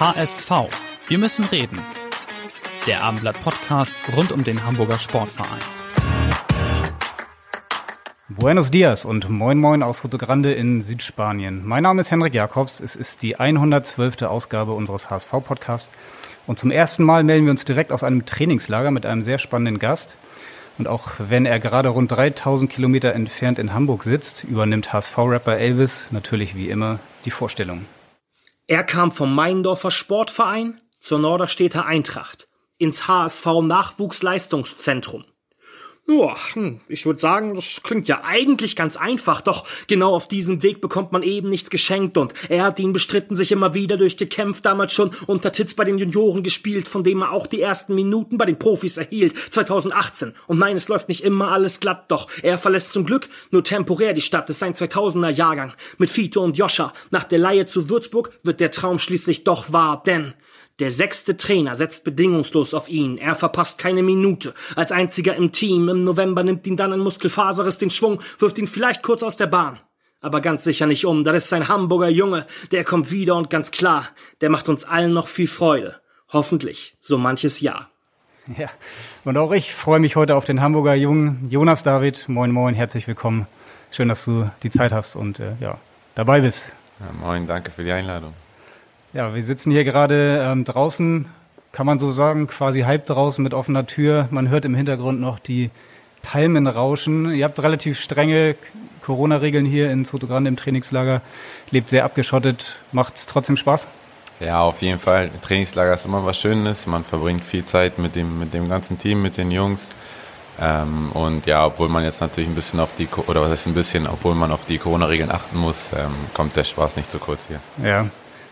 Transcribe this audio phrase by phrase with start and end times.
[0.00, 0.50] HSV.
[1.08, 1.78] Wir müssen reden.
[2.86, 5.60] Der Abendblatt Podcast rund um den Hamburger Sportverein.
[8.30, 11.68] Buenos Dias und moin moin aus Rio Grande in Südspanien.
[11.68, 12.80] Mein Name ist Henrik Jakobs.
[12.80, 14.22] Es ist die 112.
[14.22, 15.90] Ausgabe unseres HSV-Podcasts.
[16.46, 19.78] Und zum ersten Mal melden wir uns direkt aus einem Trainingslager mit einem sehr spannenden
[19.78, 20.16] Gast.
[20.78, 26.06] Und auch wenn er gerade rund 3000 Kilometer entfernt in Hamburg sitzt, übernimmt HSV-Rapper Elvis
[26.10, 27.84] natürlich wie immer die Vorstellung.
[28.70, 32.46] Er kam vom Meindorfer Sportverein zur Norderstädter Eintracht
[32.78, 35.24] ins HSV Nachwuchsleistungszentrum.
[36.08, 40.62] Ja, hm, ich würde sagen, das klingt ja eigentlich ganz einfach, doch genau auf diesem
[40.64, 44.64] Weg bekommt man eben nichts geschenkt und er hat ihn bestritten, sich immer wieder durchgekämpft,
[44.64, 48.38] damals schon unter Titz bei den Junioren gespielt, von dem er auch die ersten Minuten
[48.38, 50.34] bei den Profis erhielt, 2018.
[50.48, 54.12] Und nein, es läuft nicht immer alles glatt, doch er verlässt zum Glück nur temporär
[54.12, 55.74] die Stadt, ist sein 2000er Jahrgang.
[55.98, 60.02] Mit Fito und Joscha nach der Leihe zu Würzburg wird der Traum schließlich doch wahr,
[60.04, 60.34] denn
[60.78, 63.18] der sechste Trainer setzt bedingungslos auf ihn.
[63.18, 64.54] Er verpasst keine Minute.
[64.76, 65.88] Als einziger im Team.
[65.88, 69.46] Im November nimmt ihn dann ein Muskelfaserriss den Schwung, wirft ihn vielleicht kurz aus der
[69.46, 69.78] Bahn.
[70.22, 71.24] Aber ganz sicher nicht um.
[71.24, 72.46] Das ist sein Hamburger Junge.
[72.72, 74.08] Der kommt wieder und ganz klar,
[74.40, 75.96] der macht uns allen noch viel Freude.
[76.32, 77.90] Hoffentlich so manches Jahr.
[78.56, 78.68] Ja,
[79.24, 82.28] und auch ich freue mich heute auf den Hamburger Jungen Jonas David.
[82.28, 83.46] Moin, moin, herzlich willkommen.
[83.90, 85.78] Schön, dass du die Zeit hast und äh, ja,
[86.14, 86.72] dabei bist.
[87.00, 88.34] Ja, moin, danke für die Einladung.
[89.12, 91.26] Ja, wir sitzen hier gerade ähm, draußen,
[91.72, 94.28] kann man so sagen, quasi halb draußen mit offener Tür.
[94.30, 95.70] Man hört im Hintergrund noch die
[96.22, 97.32] Palmen rauschen.
[97.32, 98.54] Ihr habt relativ strenge
[99.02, 101.22] Corona-Regeln hier in Sotogrande im Trainingslager,
[101.72, 102.76] lebt sehr abgeschottet.
[102.92, 103.88] Macht es trotzdem Spaß?
[104.38, 105.28] Ja, auf jeden Fall.
[105.42, 106.86] Trainingslager ist immer was Schönes.
[106.86, 109.88] Man verbringt viel Zeit mit dem, mit dem ganzen Team, mit den Jungs.
[110.60, 113.74] Ähm, und ja, obwohl man jetzt natürlich ein bisschen auf die, oder was heißt ein
[113.74, 117.48] bisschen, obwohl man auf die Corona-Regeln achten muss, ähm, kommt der Spaß nicht zu kurz
[117.48, 117.60] hier.
[117.84, 118.06] Ja,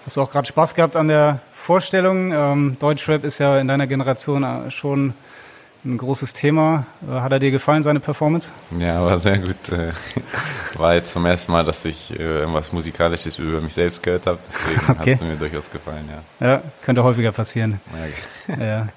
[0.08, 2.32] Hast du auch gerade Spaß gehabt an der Vorstellung?
[2.32, 5.12] Ähm, Deutschrap ist ja in deiner Generation äh, schon
[5.84, 6.86] ein großes Thema.
[7.06, 8.50] Äh, hat er dir gefallen, seine Performance?
[8.78, 9.68] Ja, war sehr gut.
[9.70, 9.92] Äh,
[10.78, 14.38] war jetzt zum ersten Mal, dass ich irgendwas Musikalisches über mich selbst gehört habe.
[14.48, 15.12] Deswegen okay.
[15.12, 16.08] hat es mir durchaus gefallen,
[16.40, 16.46] ja.
[16.46, 17.78] Ja, könnte häufiger passieren.
[18.48, 18.64] Ja.
[18.64, 18.88] ja.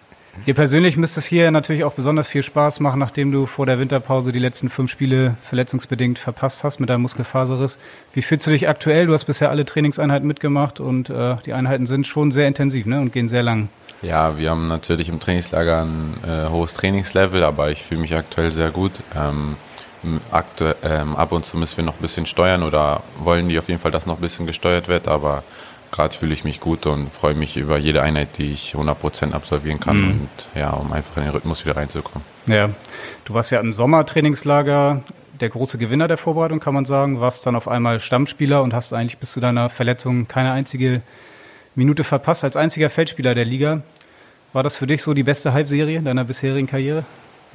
[0.47, 3.79] Dir persönlich müsste es hier natürlich auch besonders viel Spaß machen, nachdem du vor der
[3.79, 7.77] Winterpause die letzten fünf Spiele verletzungsbedingt verpasst hast mit deinem Muskelfaserriss.
[8.13, 9.05] Wie fühlst du dich aktuell?
[9.05, 13.01] Du hast bisher alle Trainingseinheiten mitgemacht und äh, die Einheiten sind schon sehr intensiv ne?
[13.01, 13.69] und gehen sehr lang.
[14.01, 18.51] Ja, wir haben natürlich im Trainingslager ein äh, hohes Trainingslevel, aber ich fühle mich aktuell
[18.51, 18.93] sehr gut.
[19.15, 19.57] Ähm,
[20.31, 23.67] aktu ähm, ab und zu müssen wir noch ein bisschen steuern oder wollen die auf
[23.67, 25.43] jeden Fall, dass noch ein bisschen gesteuert wird, aber
[25.91, 29.79] gerade fühle ich mich gut und freue mich über jede Einheit, die ich 100% absolvieren
[29.79, 30.09] kann mhm.
[30.11, 32.23] und ja, um einfach in den Rhythmus wieder reinzukommen.
[32.47, 32.69] Ja,
[33.25, 35.03] du warst ja im Sommertrainingslager
[35.39, 38.93] der große Gewinner der Vorbereitung, kann man sagen, warst dann auf einmal Stammspieler und hast
[38.93, 41.01] eigentlich bis zu deiner Verletzung keine einzige
[41.75, 43.81] Minute verpasst als einziger Feldspieler der Liga.
[44.53, 47.05] War das für dich so die beste Halbserie deiner bisherigen Karriere,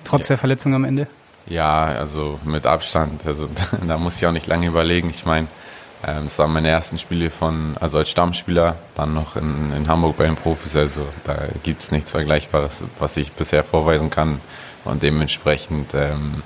[0.04, 0.34] trotz ja.
[0.34, 1.06] der Verletzung am Ende?
[1.46, 3.24] Ja, also mit Abstand.
[3.24, 3.48] Also
[3.86, 5.10] da muss ich auch nicht lange überlegen.
[5.10, 5.46] Ich meine,
[6.06, 10.24] das waren meine ersten Spiele von, also als Stammspieler, dann noch in, in Hamburg bei
[10.24, 10.76] den Profis.
[10.76, 14.40] Also da gibt es nichts Vergleichbares, was ich bisher vorweisen kann.
[14.84, 16.42] Und dementsprechend ähm,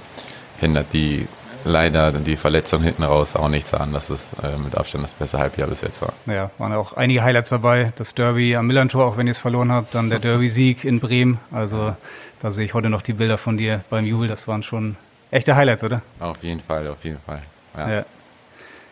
[0.59, 1.29] hindert die
[1.65, 3.93] leider die Verletzung hinten raus auch nichts an.
[3.93, 6.15] Das ist äh, mit Abstand das beste Halbjahr bis jetzt war.
[6.27, 7.93] Ja, waren auch einige Highlights dabei.
[7.97, 11.39] Das Derby am Millantor, auch wenn ihr es verloren habt, dann der Derby-Sieg in Bremen.
[11.51, 11.95] Also
[12.41, 14.29] da sehe ich heute noch die Bilder von dir beim Jubel.
[14.29, 14.97] Das waren schon
[15.31, 16.03] echte Highlights, oder?
[16.19, 17.43] Auf jeden Fall, auf jeden Fall.
[17.77, 17.91] Ja.
[17.91, 18.05] ja.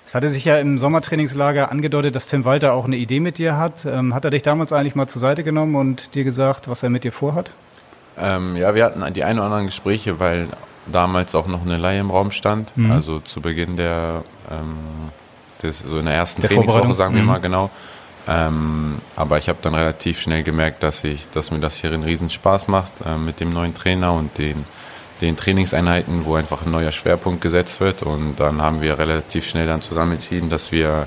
[0.08, 3.58] Es hatte sich ja im Sommertrainingslager angedeutet, dass Tim Walter auch eine Idee mit dir
[3.58, 3.84] hat.
[3.84, 6.88] Ähm, hat er dich damals eigentlich mal zur Seite genommen und dir gesagt, was er
[6.88, 7.50] mit dir vorhat?
[8.18, 10.48] Ähm, ja, wir hatten die ein oder anderen Gespräche, weil
[10.86, 12.74] damals auch noch eine Leihe im Raum stand.
[12.74, 12.90] Mhm.
[12.90, 14.78] Also zu Beginn der, ähm,
[15.62, 17.28] des, so in der ersten der Trainingswoche, sagen wir mhm.
[17.28, 17.68] mal genau.
[18.26, 22.04] Ähm, aber ich habe dann relativ schnell gemerkt, dass ich, dass mir das hier einen
[22.04, 24.64] Riesenspaß macht äh, mit dem neuen Trainer und den
[25.20, 28.02] den Trainingseinheiten, wo einfach ein neuer Schwerpunkt gesetzt wird.
[28.02, 31.06] Und dann haben wir relativ schnell dann zusammen entschieden, dass wir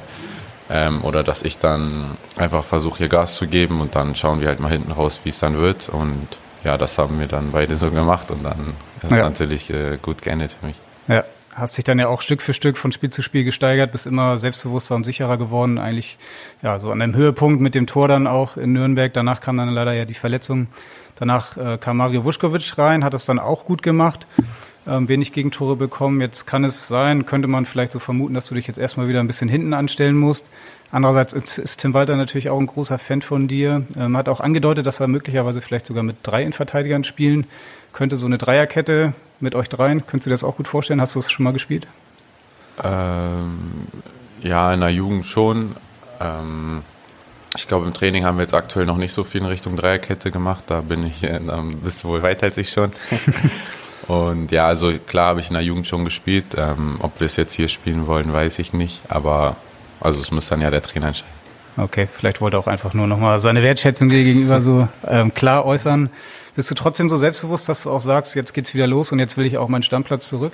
[0.71, 4.47] ähm, oder dass ich dann einfach versuche, hier Gas zu geben und dann schauen wir
[4.47, 5.89] halt mal hinten raus, wie es dann wird.
[5.89, 6.27] Und
[6.63, 8.73] ja, das haben wir dann beide so gemacht und dann
[9.03, 9.17] ist ja.
[9.17, 10.75] natürlich äh, gut geendet für mich.
[11.07, 11.25] Ja.
[11.53, 14.37] hast dich dann ja auch Stück für Stück von Spiel zu Spiel gesteigert, bist immer
[14.37, 15.77] selbstbewusster und sicherer geworden.
[15.77, 16.17] Eigentlich
[16.61, 19.11] ja so an einem Höhepunkt mit dem Tor dann auch in Nürnberg.
[19.13, 20.67] Danach kam dann leider ja die Verletzung.
[21.21, 24.25] Danach äh, kam Mario Vuskovic rein, hat es dann auch gut gemacht.
[24.87, 26.19] Ähm, wenig Gegentore bekommen.
[26.19, 29.19] Jetzt kann es sein, könnte man vielleicht so vermuten, dass du dich jetzt erstmal wieder
[29.19, 30.49] ein bisschen hinten anstellen musst.
[30.91, 33.83] Andererseits ist Tim Walter natürlich auch ein großer Fan von dir.
[33.95, 37.45] Ähm, hat auch angedeutet, dass er möglicherweise vielleicht sogar mit drei Innenverteidigern spielen
[37.93, 38.15] könnte.
[38.15, 41.01] So eine Dreierkette mit euch dreien, könntest du dir das auch gut vorstellen?
[41.01, 41.85] Hast du es schon mal gespielt?
[42.83, 43.85] Ähm,
[44.41, 45.75] ja, in der Jugend schon.
[46.19, 46.81] Ähm,
[47.55, 50.31] ich glaube, im Training haben wir jetzt aktuell noch nicht so viel in Richtung Dreierkette
[50.31, 50.63] gemacht.
[50.67, 52.91] Da bin ich, äh, da bist du wohl weiter als ich schon.
[54.07, 56.45] Und ja, also klar habe ich in der Jugend schon gespielt.
[56.57, 59.01] Ähm, ob wir es jetzt hier spielen wollen, weiß ich nicht.
[59.09, 59.57] Aber
[59.99, 61.41] also es muss dann ja der Trainer entscheiden.
[61.77, 65.65] Okay, vielleicht wollte er auch einfach nur nochmal seine Wertschätzung dir gegenüber so ähm, klar
[65.65, 66.09] äußern.
[66.55, 69.37] Bist du trotzdem so selbstbewusst, dass du auch sagst, jetzt geht's wieder los und jetzt
[69.37, 70.53] will ich auch meinen Stammplatz zurück?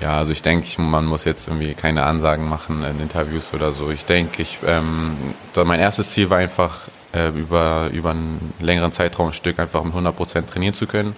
[0.00, 3.90] Ja, also ich denke, man muss jetzt irgendwie keine Ansagen machen in Interviews oder so.
[3.90, 5.16] Ich denke, ich, ähm,
[5.54, 9.92] mein erstes Ziel war einfach, äh, über, über einen längeren Zeitraum ein Stück einfach mit
[9.92, 11.14] 100 Prozent trainieren zu können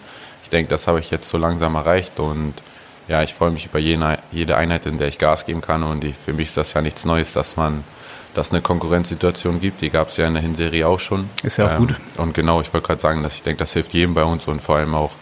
[0.47, 2.55] ich denke, das habe ich jetzt so langsam erreicht und
[3.09, 6.05] ja, ich freue mich über jede, jede Einheit, in der ich Gas geben kann und
[6.05, 7.83] die, für mich ist das ja nichts Neues, dass man
[8.33, 9.81] dass eine Konkurrenzsituation gibt.
[9.81, 11.31] Die gab es ja in der Hinserie auch schon.
[11.43, 11.97] Ist ja auch ähm, gut.
[12.19, 14.61] Und genau, ich wollte gerade sagen, dass ich denke, das hilft jedem bei uns und
[14.61, 15.13] vor allem auch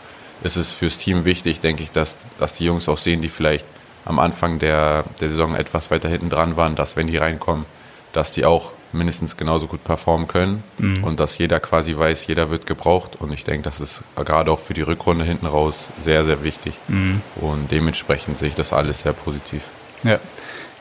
[0.42, 3.64] ist es fürs Team wichtig, denke ich, dass, dass die Jungs auch sehen, die vielleicht
[4.04, 7.64] am Anfang der, der Saison etwas weiter hinten dran waren, dass wenn die reinkommen,
[8.12, 11.02] dass die auch mindestens genauso gut performen können mhm.
[11.02, 13.16] und dass jeder quasi weiß, jeder wird gebraucht.
[13.16, 16.74] Und ich denke, das ist gerade auch für die Rückrunde hinten raus sehr, sehr wichtig.
[16.88, 17.20] Mhm.
[17.36, 19.62] Und dementsprechend sehe ich das alles sehr positiv.
[20.04, 20.18] Ja.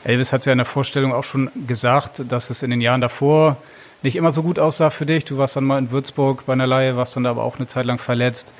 [0.04, 3.56] Elvis hat ja in der Vorstellung auch schon gesagt, dass es in den Jahren davor
[4.02, 5.24] nicht immer so gut aussah für dich.
[5.24, 7.86] Du warst dann mal in Würzburg bei einer Laie, warst dann aber auch eine Zeit
[7.86, 8.52] lang verletzt.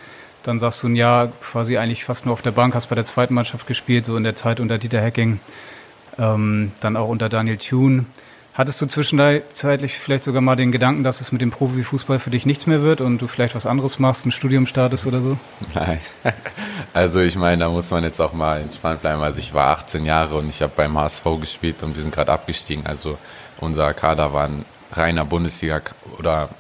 [0.45, 3.07] Dann sagst du ein Jahr quasi eigentlich fast nur auf der Bank, hast bei der
[3.07, 5.41] zweiten Mannschaft gespielt, so in der Zeit unter Dieter Hecking,
[6.19, 8.05] ähm, dann auch unter Daniel Thune.
[8.55, 12.47] Hattest du zwischenzeitlich vielleicht sogar mal den Gedanken, dass es mit dem Profifußball für dich
[12.47, 15.37] nichts mehr wird und du vielleicht was anderes machst, ein Studium startest oder so?
[15.75, 15.99] Nein.
[16.93, 19.21] Also ich meine, da muss man jetzt auch mal entspannt bleiben.
[19.21, 22.31] Also ich war 18 Jahre und ich habe beim HSV gespielt und wir sind gerade
[22.31, 22.87] abgestiegen.
[22.87, 23.19] Also
[23.59, 25.81] unser Kader war ein reiner Bundesliga
[26.21, 26.51] oder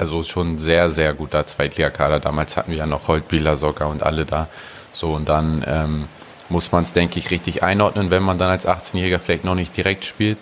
[0.00, 2.20] also schon sehr, sehr guter Zweitligakader.
[2.20, 4.48] Damals hatten wir ja noch Holtbieler sogar und alle da.
[4.92, 6.08] So und dann ähm,
[6.48, 9.76] muss man es, denke ich, richtig einordnen, wenn man dann als 18-Jähriger vielleicht noch nicht
[9.76, 10.38] direkt spielt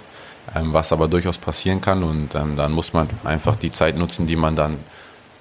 [0.54, 2.02] ähm, was aber durchaus passieren kann.
[2.02, 4.78] Und ähm, dann muss man einfach die Zeit nutzen, die man dann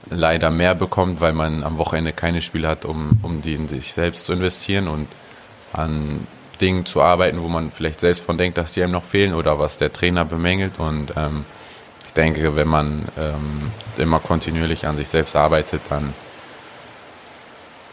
[0.09, 3.93] leider mehr bekommt, weil man am Wochenende keine Spiele hat, um, um die in sich
[3.93, 5.07] selbst zu investieren und
[5.73, 6.25] an
[6.61, 9.59] Dingen zu arbeiten, wo man vielleicht selbst von denkt, dass die einem noch fehlen oder
[9.59, 10.79] was der Trainer bemängelt.
[10.79, 11.45] Und ähm,
[12.17, 16.13] denke, wenn man ähm, immer kontinuierlich an sich selbst arbeitet, dann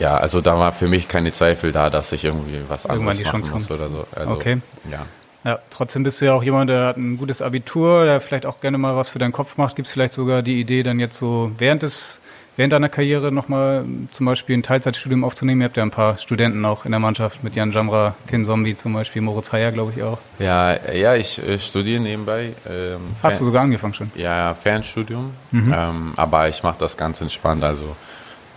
[0.01, 3.49] ja, also da war für mich keine Zweifel da, dass ich irgendwie was anderes machen
[3.53, 4.07] muss oder so.
[4.15, 4.61] Also, okay.
[4.91, 5.07] Ja.
[5.45, 8.61] Ja, trotzdem bist du ja auch jemand, der hat ein gutes Abitur, der vielleicht auch
[8.61, 9.77] gerne mal was für deinen Kopf macht.
[9.77, 12.21] Gibt es vielleicht sogar die Idee, dann jetzt so während des
[12.57, 15.61] während deiner Karriere nochmal zum Beispiel ein Teilzeitstudium aufzunehmen?
[15.61, 18.75] Ihr habt ja ein paar Studenten auch in der Mannschaft mit Jan Jamra, Kin Zombie
[18.77, 20.19] zum Beispiel, Moritz Heyer, glaube ich auch.
[20.39, 22.53] Ja, ja, ich äh, studiere nebenbei.
[22.69, 24.11] Ähm, Hast du sogar angefangen schon?
[24.15, 25.35] Ja, Fernstudium.
[25.51, 25.75] Mhm.
[25.77, 27.65] Ähm, aber ich mache das ganz entspannt.
[27.65, 27.97] Also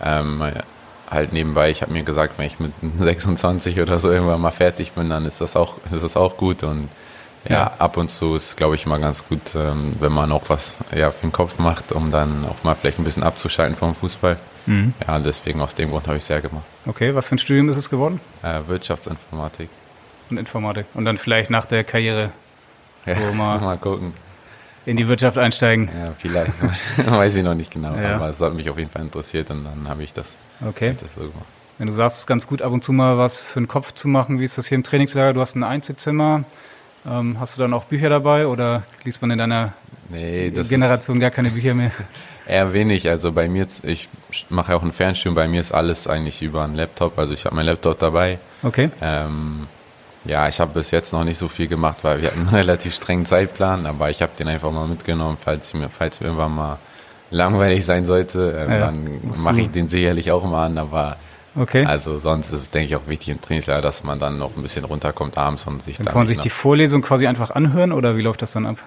[0.04, 0.42] ähm,
[1.10, 4.92] halt nebenbei, ich habe mir gesagt, wenn ich mit 26 oder so irgendwann mal fertig
[4.92, 6.62] bin, dann ist das auch, ist das auch gut.
[6.62, 6.88] Und
[7.48, 10.76] ja, ab und zu ist, glaube ich, mal ganz gut, ähm, wenn man auch was
[10.94, 14.36] ja, für den Kopf macht, um dann auch mal vielleicht ein bisschen abzuschalten vom Fußball.
[14.66, 14.92] Mhm.
[15.06, 16.64] Ja, deswegen aus dem Grund habe ich es sehr gemacht.
[16.86, 18.20] Okay, was für ein Studium ist es geworden?
[18.42, 19.70] Äh, Wirtschaftsinformatik.
[20.30, 20.86] Und Informatik.
[20.94, 22.30] Und dann vielleicht nach der Karriere
[23.06, 24.12] so ja, mal, mal gucken.
[24.84, 25.90] In die Wirtschaft einsteigen.
[25.98, 26.52] Ja, vielleicht.
[27.06, 27.94] Weiß ich noch nicht genau.
[27.94, 28.16] Ja.
[28.16, 30.36] Aber es hat mich auf jeden Fall interessiert und dann habe ich das
[30.66, 30.94] Okay.
[31.78, 33.92] Wenn du sagst, es ist ganz gut, ab und zu mal was für den Kopf
[33.94, 35.34] zu machen, wie ist das hier im Trainingslager?
[35.34, 36.44] Du hast ein Einzelzimmer.
[37.08, 39.72] Ähm, hast du dann auch Bücher dabei oder liest man in deiner
[40.08, 41.90] nee, Generation gar keine Bücher mehr?
[42.46, 43.08] Eher wenig.
[43.08, 44.08] Also bei mir, ich
[44.48, 47.18] mache ja auch ein Fernstudium, bei mir ist alles eigentlich über einen Laptop.
[47.18, 48.38] Also ich habe meinen Laptop dabei.
[48.62, 48.90] Okay.
[49.02, 49.66] Ähm,
[50.24, 52.94] ja, ich habe bis jetzt noch nicht so viel gemacht, weil wir hatten einen relativ
[52.94, 56.78] strengen Zeitplan, aber ich habe den einfach mal mitgenommen, falls mir, falls mir irgendwann mal
[57.30, 61.16] langweilig sein sollte, ähm, ja, dann mache ich den sicherlich auch mal an, aber
[61.58, 61.84] okay.
[61.84, 64.62] also sonst ist es, denke ich, auch wichtig im Trainingslager, dass man dann noch ein
[64.62, 66.06] bisschen runterkommt abends und sich dann.
[66.06, 68.78] Kann man sich die Vorlesung quasi einfach anhören oder wie läuft das dann ab?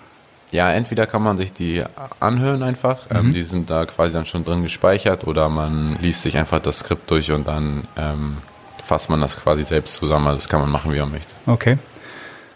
[0.52, 1.84] Ja, entweder kann man sich die
[2.20, 3.26] anhören einfach, ähm, mhm.
[3.28, 6.80] ähm, die sind da quasi dann schon drin gespeichert oder man liest sich einfach das
[6.80, 8.38] Skript durch und dann ähm,
[8.86, 10.28] fasst man das quasi selbst zusammen.
[10.28, 11.34] Also das kann man machen, wie man möchte.
[11.46, 11.78] Okay.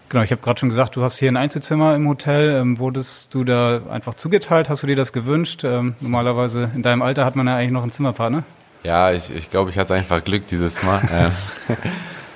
[0.09, 2.55] Genau, ich habe gerade schon gesagt, du hast hier ein Einzelzimmer im Hotel.
[2.55, 4.69] Ähm, wurdest du da einfach zugeteilt?
[4.69, 5.63] Hast du dir das gewünscht?
[5.63, 8.43] Ähm, normalerweise in deinem Alter hat man ja eigentlich noch einen Zimmerpartner.
[8.85, 11.01] Ja, ich, ich glaube, ich hatte einfach Glück dieses Mal.
[11.11, 11.31] ähm,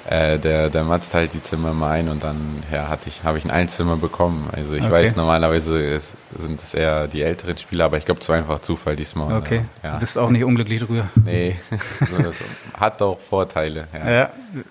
[0.10, 3.38] äh, der, der Mats teilt die Zimmer mal ein und dann ja, hatte ich, habe
[3.38, 4.50] ich ein Einzimmer bekommen.
[4.52, 4.92] Also ich okay.
[4.92, 6.02] weiß, normalerweise
[6.40, 9.38] sind es eher die älteren Spieler, aber ich glaube, es war einfach Zufall diesmal.
[9.38, 9.62] Okay.
[9.84, 9.94] Ja.
[9.94, 11.10] Du bist auch nicht unglücklich drüber.
[11.24, 11.56] Nee,
[12.00, 13.88] also hat auch Vorteile.
[13.94, 14.10] Ja.
[14.10, 14.30] ja,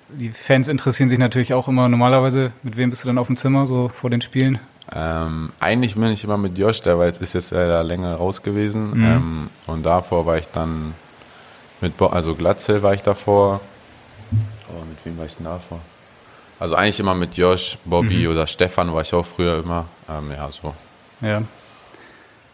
[0.09, 2.51] die Fans interessieren sich natürlich auch immer normalerweise.
[2.65, 4.59] Mit wem bist du dann auf dem Zimmer so vor den Spielen?
[4.93, 8.43] Ähm, eigentlich bin ich immer mit Josh, der war jetzt, ist jetzt leider länger raus
[8.43, 8.99] gewesen.
[8.99, 9.05] Mhm.
[9.05, 10.95] Ähm, und davor war ich dann
[11.81, 13.61] mit, Bo also Glatzel war ich davor.
[14.69, 15.81] Aber mit wem war ich denn davor?
[16.61, 18.33] Also eigentlich immer mit Josh, Bobby mhm.
[18.33, 19.87] oder Stefan war ich auch früher immer.
[20.09, 20.75] Ähm, ja, so.
[21.21, 21.43] Ja.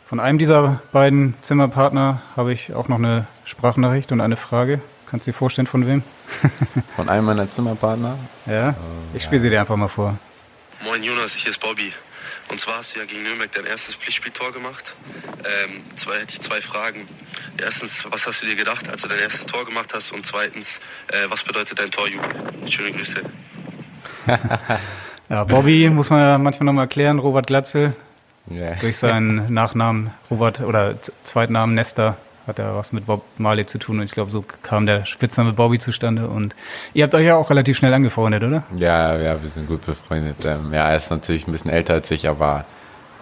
[0.04, 4.80] Von einem dieser beiden Zimmerpartner habe ich auch noch eine Sprachnachricht und eine Frage.
[5.10, 6.02] Kannst du dir vorstellen, von wem?
[6.96, 8.18] von einem meiner Zimmerpartner?
[8.46, 8.70] Ja.
[8.70, 8.74] Äh,
[9.14, 9.42] ich spiele ja.
[9.42, 10.18] sie dir einfach mal vor.
[10.84, 11.92] Moin Jonas, hier ist Bobby.
[12.50, 14.94] Und zwar hast du ja gegen Nürnberg dein erstes Pflichtspieltor gemacht.
[15.38, 17.08] Ähm, zwei hätte ich zwei Fragen.
[17.58, 20.12] Erstens, was hast du dir gedacht, als du dein erstes Tor gemacht hast?
[20.12, 22.28] Und zweitens, äh, was bedeutet dein Torjubel?
[22.68, 23.22] Schöne Grüße.
[25.28, 27.94] ja, Bobby muss man ja manchmal nochmal erklären, Robert Glatzel.
[28.50, 28.74] Yeah.
[28.76, 33.98] Durch seinen Nachnamen Robert oder Zweitnamen Nester hat er was mit Bob Marley zu tun
[33.98, 36.54] und ich glaube, so kam der Spitzname Bobby zustande und
[36.92, 38.64] ihr habt euch ja auch relativ schnell angefreundet, oder?
[38.76, 40.44] Ja, ja, wir sind gut befreundet.
[40.44, 42.64] Ähm, ja, er ist natürlich ein bisschen älter als ich, aber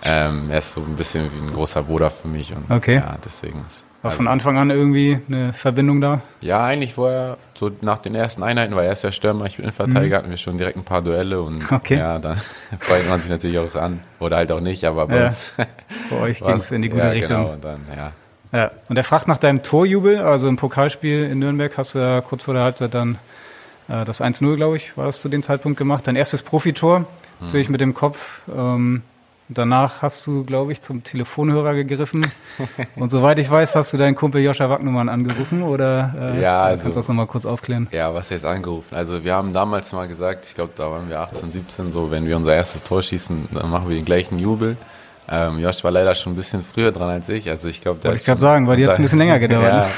[0.03, 2.97] ähm, er ist so ein bisschen wie ein großer Bruder für mich und okay.
[2.97, 6.23] ja, deswegen ist war von Anfang an irgendwie eine Verbindung da?
[6.41, 9.65] Ja, eigentlich vorher, so nach den ersten Einheiten, weil er ist ja Stürmer, ich bin
[9.65, 10.19] Innenverteidiger, mhm.
[10.19, 11.99] hatten wir schon direkt ein paar Duelle und okay.
[11.99, 12.37] ja, dann
[12.81, 14.01] freut man sich natürlich auch an.
[14.19, 15.27] Oder halt auch nicht, aber bei ja.
[15.27, 15.53] uns.
[16.11, 17.43] Bei euch ging es in die gute ja, Richtung.
[17.43, 18.13] Genau, und dann, ja.
[18.53, 22.21] Ja, und er fragt nach deinem Torjubel, also im Pokalspiel in Nürnberg hast du ja
[22.21, 23.19] kurz vor der Halbzeit dann
[23.89, 26.07] äh, das 1-0, glaube ich, war das zu dem Zeitpunkt gemacht.
[26.07, 27.07] Dein erstes Profitor, hm.
[27.41, 28.41] natürlich mit dem Kopf.
[28.55, 29.03] Ähm,
[29.49, 32.27] danach hast du, glaube ich, zum Telefonhörer gegriffen.
[32.97, 36.83] und soweit ich weiß, hast du deinen Kumpel Joscha Wagnumann angerufen oder äh, ja, also,
[36.83, 37.89] kannst du das nochmal kurz aufklären?
[37.91, 38.95] Ja, was heißt angerufen?
[38.95, 42.27] Also wir haben damals mal gesagt, ich glaube, da waren wir 18, 17, so wenn
[42.27, 44.77] wir unser erstes Tor schießen, dann machen wir den gleichen Jubel.
[45.35, 47.49] Ähm, Josh war leider schon ein bisschen früher dran als ich.
[47.49, 49.65] Also ich glaube, der Wollte ich gerade sagen, weil die hat ein bisschen länger gedauert.
[49.73, 49.89] ja,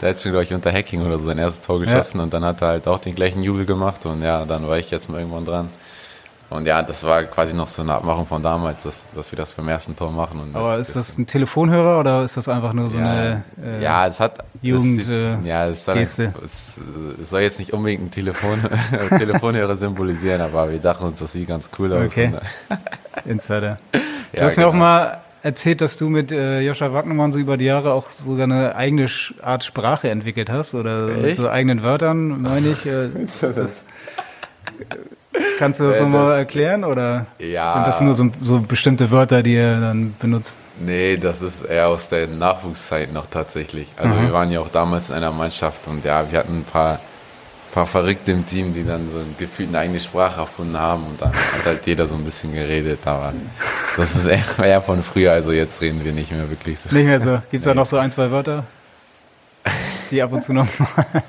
[0.00, 2.24] der hat schon, glaube ich, unter Hacking oder so sein erstes Tor geschossen ja.
[2.24, 4.90] und dann hat er halt auch den gleichen Jubel gemacht und ja, dann war ich
[4.90, 5.68] jetzt mal irgendwann dran.
[6.50, 9.52] Und ja, das war quasi noch so eine Abmachung von damals, dass, dass wir das
[9.52, 10.50] beim ersten Tor machen.
[10.52, 13.82] Aber das, ist das ein Telefonhörer oder ist das einfach nur so ja, eine äh,
[13.82, 18.02] Ja, es hat Jugend, das, äh, ja, es soll, es, es soll, jetzt nicht unbedingt
[18.02, 18.58] ein Telefon,
[19.10, 22.06] Telefonhörer symbolisieren, aber wir dachten uns, das sieht ganz cool aus.
[22.06, 22.32] Okay.
[23.24, 23.78] Insider.
[24.32, 24.68] Du ja, hast genau.
[24.68, 28.10] mir auch mal erzählt, dass du mit äh, Joscha Wagnermann so über die Jahre auch
[28.10, 29.08] sogar eine eigene
[29.42, 31.20] Art Sprache entwickelt hast oder Echt?
[31.20, 32.86] mit so eigenen Wörtern, meine ich.
[32.86, 33.08] Äh,
[33.40, 33.72] das,
[35.60, 39.42] kannst du das äh, nochmal erklären oder ja, sind das nur so, so, bestimmte Wörter,
[39.42, 40.56] die ihr dann benutzt?
[40.80, 43.86] Nee, das ist eher aus der Nachwuchszeit noch tatsächlich.
[43.96, 44.22] Also mhm.
[44.22, 46.98] wir waren ja auch damals in einer Mannschaft und ja, wir hatten ein paar
[47.72, 51.32] paar Verrückte im Team, die dann so gefühlt eine eigene Sprache erfunden haben und dann
[51.32, 53.32] hat halt jeder so ein bisschen geredet, aber
[53.96, 56.92] das ist eher, eher von früher, also jetzt reden wir nicht mehr wirklich so.
[56.92, 57.40] Nicht mehr so.
[57.48, 58.64] Gibt es da noch so ein, zwei Wörter,
[60.10, 61.06] die ab und zu noch mal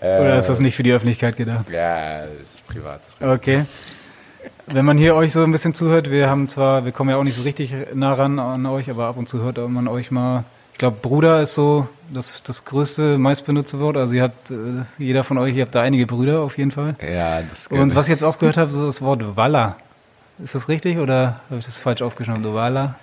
[0.00, 1.68] Oder ist das nicht für die Öffentlichkeit gedacht?
[1.70, 3.00] Ja, das ist privat.
[3.20, 3.64] Okay.
[4.66, 7.24] Wenn man hier euch so ein bisschen zuhört, wir haben zwar, wir kommen ja auch
[7.24, 10.44] nicht so richtig nah ran an euch, aber ab und zu hört man euch mal
[10.78, 13.96] ich glaube, Bruder ist so das, das größte, meistbenutzte Wort.
[13.96, 16.94] Also ihr habt, äh, jeder von euch, ihr habt da einige Brüder auf jeden Fall.
[17.02, 19.74] Ja, das Und was ich jetzt aufgehört habe, so das Wort Walla.
[20.40, 22.44] Ist das richtig oder habe ich das falsch aufgeschrieben?
[22.54, 22.94] Walla?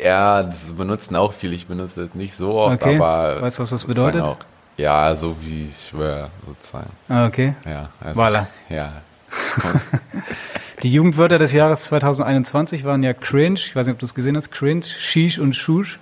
[0.00, 1.56] Ja, das benutzen auch viele.
[1.56, 2.94] Ich benutze es nicht so oft, okay.
[2.94, 3.42] aber.
[3.42, 4.22] Weißt du, was das bedeutet?
[4.22, 4.36] Auch,
[4.76, 6.90] ja, so wie Schwör sozusagen.
[7.08, 7.54] Ah, okay.
[7.64, 7.88] Ja.
[8.00, 8.46] Also, Walla.
[8.68, 8.92] Ja.
[10.82, 13.54] Die Jugendwörter des Jahres 2021 waren ja cringe.
[13.54, 14.50] Ich weiß nicht, ob du es gesehen hast.
[14.50, 15.98] Cringe, Shish und Shush.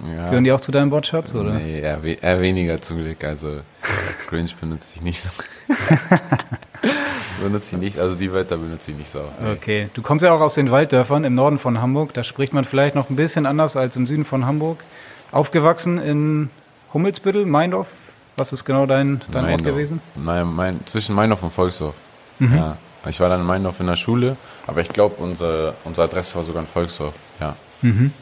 [0.00, 0.26] Ja.
[0.26, 1.54] Gehören die auch zu deinem Wortschatz, oder?
[1.54, 3.22] Nee, eher, we eher weniger zum Glück.
[3.24, 3.60] Also
[4.28, 5.30] cringe benutze ich nicht so.
[7.42, 9.20] benutze ich nicht, also die Wörter benutze ich nicht so.
[9.40, 9.52] Nee.
[9.52, 12.14] Okay, du kommst ja auch aus den Walddörfern im Norden von Hamburg.
[12.14, 14.82] Da spricht man vielleicht noch ein bisschen anders als im Süden von Hamburg.
[15.30, 16.50] Aufgewachsen in
[16.94, 17.88] Hummelsbüttel, Meindorf.
[18.36, 20.00] Was ist genau dein, dein Ort gewesen?
[20.16, 21.94] Nein, mein, zwischen Meindorf und Volksdorf.
[22.38, 22.56] Mhm.
[22.56, 22.76] Ja.
[23.08, 24.36] Ich war dann in Meindorf in der Schule,
[24.66, 27.14] aber ich glaube, unsere, unsere Adresse war sogar in Volksdorf.
[27.40, 27.56] Ja.
[27.82, 28.12] Mhm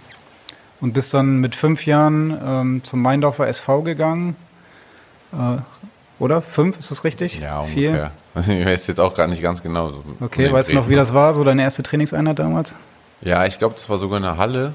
[0.81, 4.37] und bist dann mit fünf Jahren ähm, zum Meindorfer SV gegangen.
[5.33, 5.59] Äh,
[6.19, 6.43] oder?
[6.43, 7.39] Fünf, ist das richtig?
[7.39, 7.93] Ja, ungefähr.
[7.93, 8.11] Vier?
[8.61, 9.91] Ich weiß jetzt auch gar nicht ganz genau.
[9.91, 12.77] So okay, weißt du noch, wie das war, so deine erste Trainingseinheit damals?
[13.23, 14.75] Ja, ich glaube, das war sogar eine Halle.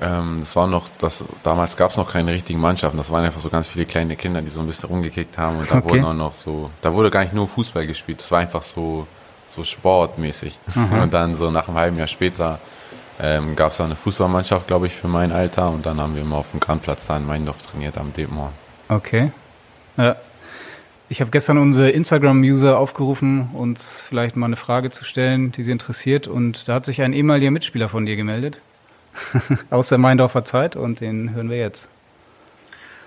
[0.00, 2.96] Ähm, das war noch, das, damals gab es noch keine richtigen Mannschaften.
[2.96, 5.58] Das waren einfach so ganz viele kleine Kinder, die so ein bisschen rumgekickt haben.
[5.58, 5.90] Und da okay.
[5.90, 8.20] wurden auch noch so, da wurde gar nicht nur Fußball gespielt.
[8.20, 9.06] Das war einfach so,
[9.50, 10.58] so sportmäßig.
[10.74, 11.02] Mhm.
[11.02, 12.60] Und dann so nach einem halben Jahr später
[13.20, 15.70] ähm, gab es auch eine Fußballmannschaft, glaube ich, für mein Alter.
[15.70, 18.52] Und dann haben wir immer auf dem Grandplatz da in Meindorf trainiert am Depenhorn.
[18.88, 19.32] Okay.
[19.98, 20.16] Ja.
[21.10, 25.70] Ich habe gestern unsere Instagram-User aufgerufen, uns vielleicht mal eine Frage zu stellen, die sie
[25.70, 26.26] interessiert.
[26.26, 28.62] Und da hat sich ein ehemaliger Mitspieler von dir gemeldet.
[29.70, 31.88] Aus der Meindorfer Zeit und den hören wir jetzt.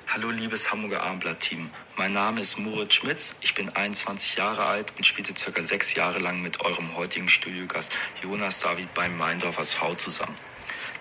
[0.07, 1.69] Hallo liebes Hamburger Abendblatt-Team.
[1.97, 6.19] Mein Name ist Moritz Schmitz, ich bin 21 Jahre alt und spielte circa sechs Jahre
[6.19, 10.35] lang mit eurem heutigen Studiogast Jonas David beim Meindorf SV zusammen.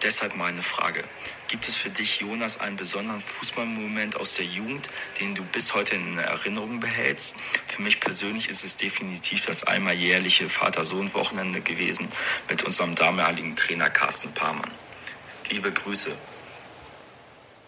[0.02, 1.04] Deshalb meine Frage.
[1.49, 5.96] Gibt es für dich, Jonas, einen besonderen Fußballmoment aus der Jugend, den du bis heute
[5.96, 7.37] in Erinnerung behältst?
[7.66, 12.08] Für mich persönlich ist es definitiv das einmal jährliche Vater-Sohn-Wochenende gewesen
[12.49, 14.70] mit unserem damaligen Trainer Carsten Parmann.
[15.50, 16.10] Liebe Grüße.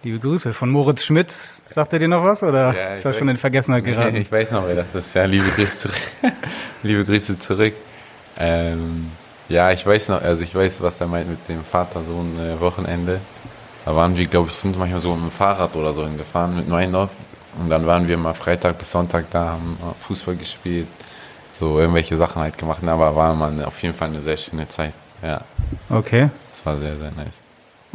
[0.03, 1.59] Liebe Grüße von Moritz Schmitz.
[1.69, 4.17] Sagt er dir noch was oder ja, ist er schon in Vergessenheit geraten?
[4.17, 5.15] ich weiß noch, wer das ist.
[5.15, 6.01] Ja, liebe Grüße zurück.
[6.83, 7.75] liebe Grüße zurück.
[8.39, 9.11] Ähm,
[9.49, 13.15] ja, ich weiß noch, also ich weiß, was er meint mit dem Vater-Sohn-Wochenende.
[13.15, 13.19] Äh,
[13.85, 16.69] da waren wir, glaube ich, sind manchmal so mit dem Fahrrad oder so hingefahren mit
[16.69, 17.11] Neundorf.
[17.59, 20.89] Und dann waren wir mal Freitag bis Sonntag da, haben Fußball gespielt,
[21.53, 22.87] so irgendwelche Sachen halt gemacht.
[22.87, 24.93] Aber war mal auf jeden Fall eine sehr schöne Zeit.
[25.23, 25.41] Ja.
[25.89, 26.31] Okay.
[26.51, 27.46] Das war sehr, sehr nice.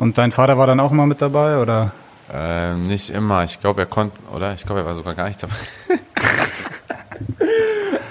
[0.02, 1.92] Und dein Vater war dann auch immer mit dabei, oder?
[2.34, 3.44] Ähm, nicht immer.
[3.44, 4.56] Ich glaube, er konnte, oder?
[4.56, 5.54] Ich glaube, er war sogar gar nicht dabei.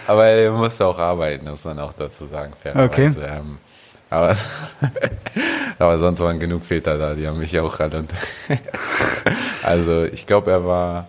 [0.06, 2.52] aber er musste auch arbeiten, muss man auch dazu sagen.
[2.62, 3.12] Okay.
[3.20, 3.59] Ähm,
[4.09, 4.37] aber,
[5.80, 8.04] aber sonst waren genug Väter da, die haben mich auch alle.
[9.64, 11.09] also ich glaube, er war,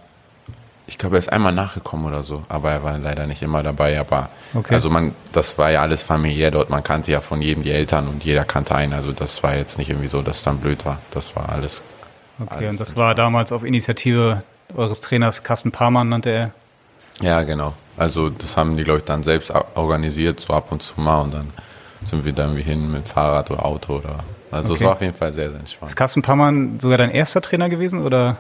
[0.91, 3.97] ich glaube, er ist einmal nachgekommen oder so, aber er war leider nicht immer dabei.
[3.97, 4.73] Aber okay.
[4.73, 6.69] also man, das war ja alles familiär dort.
[6.69, 8.91] Man kannte ja von jedem die Eltern und jeder kannte einen.
[8.91, 10.99] Also das war jetzt nicht irgendwie so, dass es dann blöd war.
[11.11, 11.81] Das war alles.
[12.41, 14.43] Okay, alles und das war damals auf Initiative
[14.75, 16.51] eures Trainers Carsten Parmann, nannte er.
[17.21, 17.73] Ja, genau.
[17.95, 21.33] Also das haben die, glaube ich, dann selbst organisiert, so ab und zu mal und
[21.33, 21.53] dann
[22.03, 24.17] sind wir dann irgendwie hin mit Fahrrad oder Auto oder.
[24.51, 24.83] Also okay.
[24.83, 25.89] es war auf jeden Fall sehr, sehr entspannt.
[25.89, 28.35] Ist Carsten Pammann sogar dein erster Trainer gewesen oder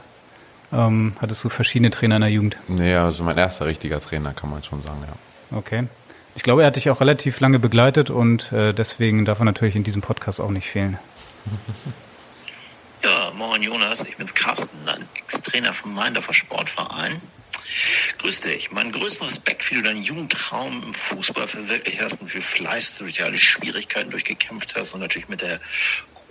[0.71, 2.57] ähm, hattest du verschiedene Trainer in der Jugend?
[2.67, 5.57] Nee, also mein erster richtiger Trainer kann man schon sagen, ja.
[5.57, 5.87] Okay.
[6.35, 9.75] Ich glaube, er hat dich auch relativ lange begleitet und äh, deswegen darf er natürlich
[9.75, 10.97] in diesem Podcast auch nicht fehlen.
[13.03, 17.19] Ja, moin Jonas, ich bin's Carsten, ein Ex-Trainer vom Meindorfer Sportverein.
[18.19, 18.71] Grüß dich.
[18.71, 23.05] Meinen größten Respekt, wie du deinen Jugendtraum im Fußball verwirklicht hast und wie Fleiß du
[23.05, 25.59] durch alle Schwierigkeiten durchgekämpft hast und natürlich mit der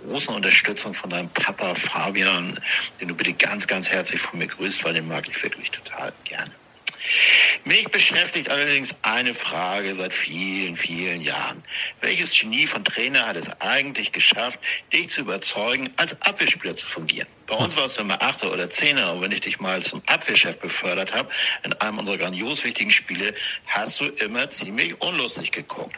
[0.07, 2.59] großen Unterstützung von deinem Papa Fabian,
[2.99, 6.13] den du bitte ganz, ganz herzlich von mir grüßt, weil den mag ich wirklich total
[6.23, 6.53] gerne.
[7.63, 11.63] Mich beschäftigt allerdings eine Frage seit vielen, vielen Jahren.
[11.99, 14.59] Welches Genie von Trainer hat es eigentlich geschafft,
[14.93, 17.27] dich zu überzeugen, als Abwehrspieler zu fungieren?
[17.47, 20.59] Bei uns warst du immer Achter oder Zehner und wenn ich dich mal zum Abwehrchef
[20.59, 21.29] befördert habe,
[21.63, 23.33] in einem unserer grandios wichtigen Spiele,
[23.67, 25.97] hast du immer ziemlich unlustig geguckt.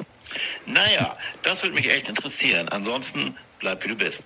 [0.66, 2.70] Naja, das würde mich echt interessieren.
[2.70, 4.26] Ansonsten bleib wie du bist.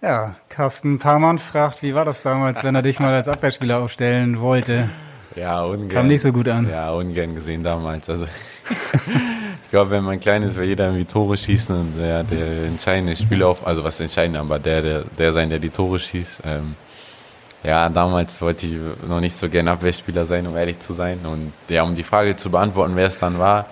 [0.00, 4.40] Ja, Carsten Parmann fragt, wie war das damals, wenn er dich mal als Abwehrspieler aufstellen
[4.40, 4.88] wollte?
[5.34, 5.88] Ja, ungern.
[5.88, 6.68] Kam nicht so gut an.
[6.68, 8.08] Ja, ungern gesehen damals.
[8.08, 8.24] Also
[9.64, 13.16] ich glaube, wenn man klein ist, will jeder irgendwie Tore schießen und der, der entscheidende
[13.16, 16.40] Spieler auf, also was entscheidend, aber der, der, der sein, der die Tore schießt.
[16.44, 16.76] Ähm,
[17.64, 21.18] ja, damals wollte ich noch nicht so gern Abwehrspieler sein, um ehrlich zu sein.
[21.24, 23.66] Und ja, um die Frage zu beantworten, wer es dann war,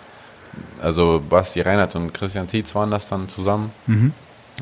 [0.81, 3.71] also Basti Reinhardt und Christian Tietz waren das dann zusammen.
[3.87, 4.13] Mhm.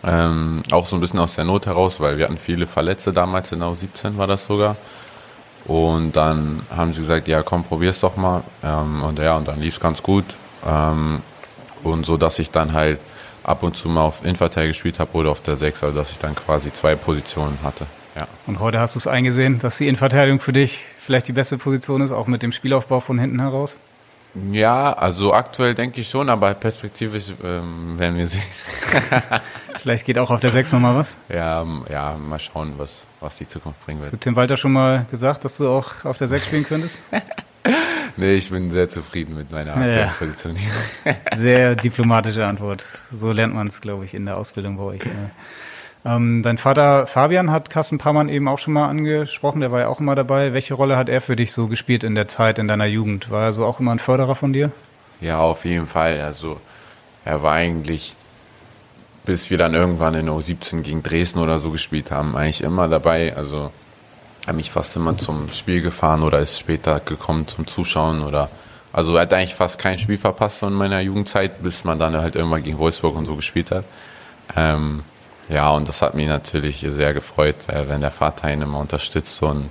[0.02, 3.50] Ähm, auch so ein bisschen aus der Not heraus, weil wir hatten viele Verletzte damals,
[3.50, 4.76] der 17 war das sogar.
[5.66, 8.42] Und dann haben sie gesagt, ja komm, probier's doch mal.
[8.62, 10.24] Ähm, und ja, und dann lief's ganz gut.
[10.66, 11.22] Ähm,
[11.82, 12.98] und so, dass ich dann halt
[13.44, 16.18] ab und zu mal auf Inverteil gespielt habe oder auf der 6, also dass ich
[16.18, 17.86] dann quasi zwei Positionen hatte.
[18.18, 18.26] Ja.
[18.46, 22.00] Und heute hast du es eingesehen, dass die Innenverteidigung für dich vielleicht die beste Position
[22.00, 23.78] ist, auch mit dem Spielaufbau von hinten heraus?
[24.50, 28.42] Ja, also aktuell denke ich schon, aber perspektivisch ähm, werden wir sehen.
[29.80, 31.14] Vielleicht geht auch auf der 6 nochmal was?
[31.28, 34.06] Ja, ja, mal schauen, was, was die Zukunft bringen wird.
[34.06, 37.00] Hast du Tim Walter schon mal gesagt, dass du auch auf der 6 spielen könntest?
[38.16, 40.14] nee, ich bin sehr zufrieden mit meiner aktuellen ja.
[40.18, 41.16] Position hier.
[41.36, 42.84] sehr diplomatische Antwort.
[43.12, 45.02] So lernt man es, glaube ich, in der Ausbildung bei euch.
[46.06, 49.88] Ähm, dein Vater Fabian hat Carsten Parmann eben auch schon mal angesprochen, der war ja
[49.88, 50.52] auch immer dabei.
[50.52, 53.30] Welche Rolle hat er für dich so gespielt in der Zeit, in deiner Jugend?
[53.30, 54.70] War er so auch immer ein Förderer von dir?
[55.20, 56.20] Ja, auf jeden Fall.
[56.20, 56.60] Also
[57.24, 58.14] er war eigentlich,
[59.24, 63.34] bis wir dann irgendwann in O17 gegen Dresden oder so gespielt haben, eigentlich immer dabei.
[63.34, 63.70] Also
[64.42, 68.50] er hat mich fast immer zum Spiel gefahren oder ist später gekommen zum Zuschauen oder
[68.92, 72.36] also er hat eigentlich fast kein Spiel verpasst in meiner Jugendzeit, bis man dann halt
[72.36, 73.84] irgendwann gegen Wolfsburg und so gespielt hat.
[74.54, 75.02] Ähm,
[75.48, 79.42] ja, und das hat mich natürlich sehr gefreut, äh, wenn der Vater ihn immer unterstützt
[79.42, 79.70] und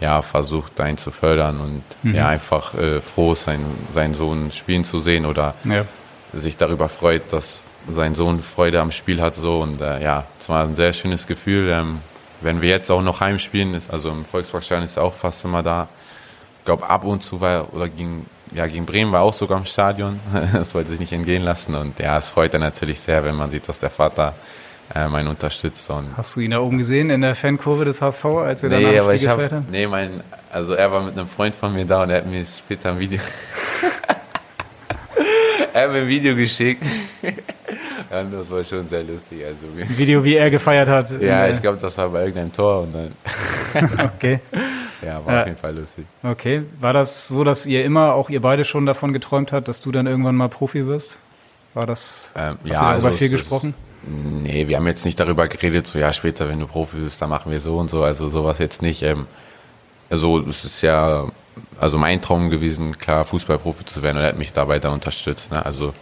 [0.00, 2.14] ja, versucht, einen zu fördern und mhm.
[2.16, 5.84] ja, einfach äh, froh ist, seinen, seinen Sohn spielen zu sehen oder ja.
[6.32, 9.36] sich darüber freut, dass sein Sohn Freude am Spiel hat.
[9.36, 11.68] So und äh, ja, es war ein sehr schönes Gefühl.
[11.70, 12.00] Ähm,
[12.40, 15.62] wenn wir jetzt auch noch heimspielen, ist, also im Volksparkstadion ist er auch fast immer
[15.62, 15.88] da.
[16.58, 19.64] ich glaube, ab und zu war, oder gegen, ja, gegen Bremen war auch sogar im
[19.64, 20.18] Stadion.
[20.52, 21.76] das wollte sich nicht entgehen lassen.
[21.76, 24.34] Und ja, es freut er natürlich sehr, wenn man sieht, dass der Vater
[24.94, 25.88] ähm, einen unterstützt.
[25.90, 28.82] Und Hast du ihn da oben gesehen in der Fankurve des HSV, als er nee,
[28.82, 32.02] danach aber ich hab, Nee, mein, also er war mit einem Freund von mir da
[32.02, 33.20] und er hat mir später ein Video...
[35.72, 36.84] er hat mir ein Video geschickt.
[38.12, 39.42] Ja, das war schon sehr lustig.
[39.42, 41.10] Also, ein Video, wie er gefeiert hat.
[41.18, 42.82] Ja, ich glaube, das war bei irgendeinem Tor.
[42.82, 43.12] Und dann
[44.14, 44.40] okay.
[45.00, 45.40] Ja, war ja.
[45.40, 46.04] auf jeden Fall lustig.
[46.22, 46.64] Okay.
[46.78, 49.92] War das so, dass ihr immer, auch ihr beide schon davon geträumt habt, dass du
[49.92, 51.18] dann irgendwann mal Profi wirst?
[51.72, 53.72] War das, ähm, ja, ihr darüber also viel gesprochen?
[54.06, 57.30] Nee, wir haben jetzt nicht darüber geredet, so ja, später, wenn du Profi bist, dann
[57.30, 58.02] machen wir so und so.
[58.02, 59.02] Also sowas jetzt nicht.
[59.02, 59.26] Ähm,
[60.10, 61.26] also es ist ja
[61.78, 65.50] also mein Traum gewesen, klar Fußballprofi zu werden und er hat mich dabei da unterstützt.
[65.50, 65.64] Ne?
[65.64, 65.94] Also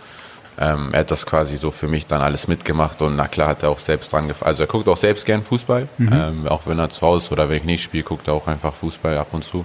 [0.59, 3.63] ähm, er hat das quasi so für mich dann alles mitgemacht und na klar hat
[3.63, 4.51] er auch selbst dran gefallen.
[4.51, 6.13] Also er guckt auch selbst gern Fußball, mhm.
[6.13, 8.75] ähm, auch wenn er zu Hause oder wenn ich nicht spiele, guckt er auch einfach
[8.75, 9.65] Fußball ab und zu.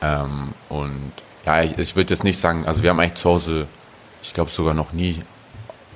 [0.00, 1.12] Ähm, und
[1.44, 3.66] ja, ich, ich würde jetzt nicht sagen, also wir haben eigentlich zu Hause,
[4.22, 5.18] ich glaube sogar noch nie,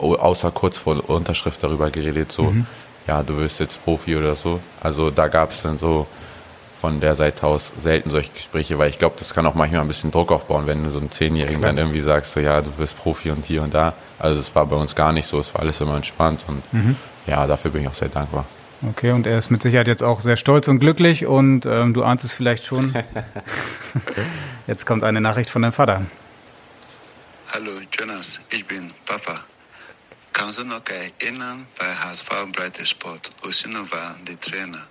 [0.02, 2.66] außer kurz vor Unterschrift darüber geredet, so, mhm.
[3.06, 4.60] ja, du wirst jetzt Profi oder so.
[4.80, 6.06] Also da gab es dann so
[6.82, 9.86] von der Seite aus selten solche Gespräche, weil ich glaube, das kann auch manchmal ein
[9.86, 12.96] bisschen Druck aufbauen, wenn du so einen Zehnjährigen dann irgendwie sagst, so ja, du bist
[12.98, 13.94] Profi und hier und da.
[14.18, 16.96] Also das war bei uns gar nicht so, es war alles immer entspannt und mhm.
[17.28, 18.46] ja, dafür bin ich auch sehr dankbar.
[18.84, 22.02] Okay, und er ist mit Sicherheit jetzt auch sehr stolz und glücklich und ähm, du
[22.02, 22.92] ahnst es vielleicht schon.
[24.66, 26.02] jetzt kommt eine Nachricht von deinem Vater.
[27.54, 29.34] Hallo Jonas, ich bin Papa.
[30.32, 33.30] Kannst du noch erinnern bei HSV Breite Sport?
[33.44, 34.86] Usino war der Trainer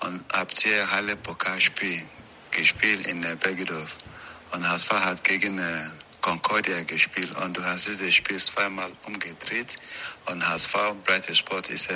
[0.00, 2.02] und habt ihr Halle Pokalspiel
[2.50, 3.96] gespielt in Bergedorf.
[4.52, 5.60] Und HSV hat gegen
[6.20, 9.76] Concordia gespielt und du hast dieses Spiel zweimal umgedreht
[10.26, 10.74] und HSV
[11.04, 11.90] Breite Sport ist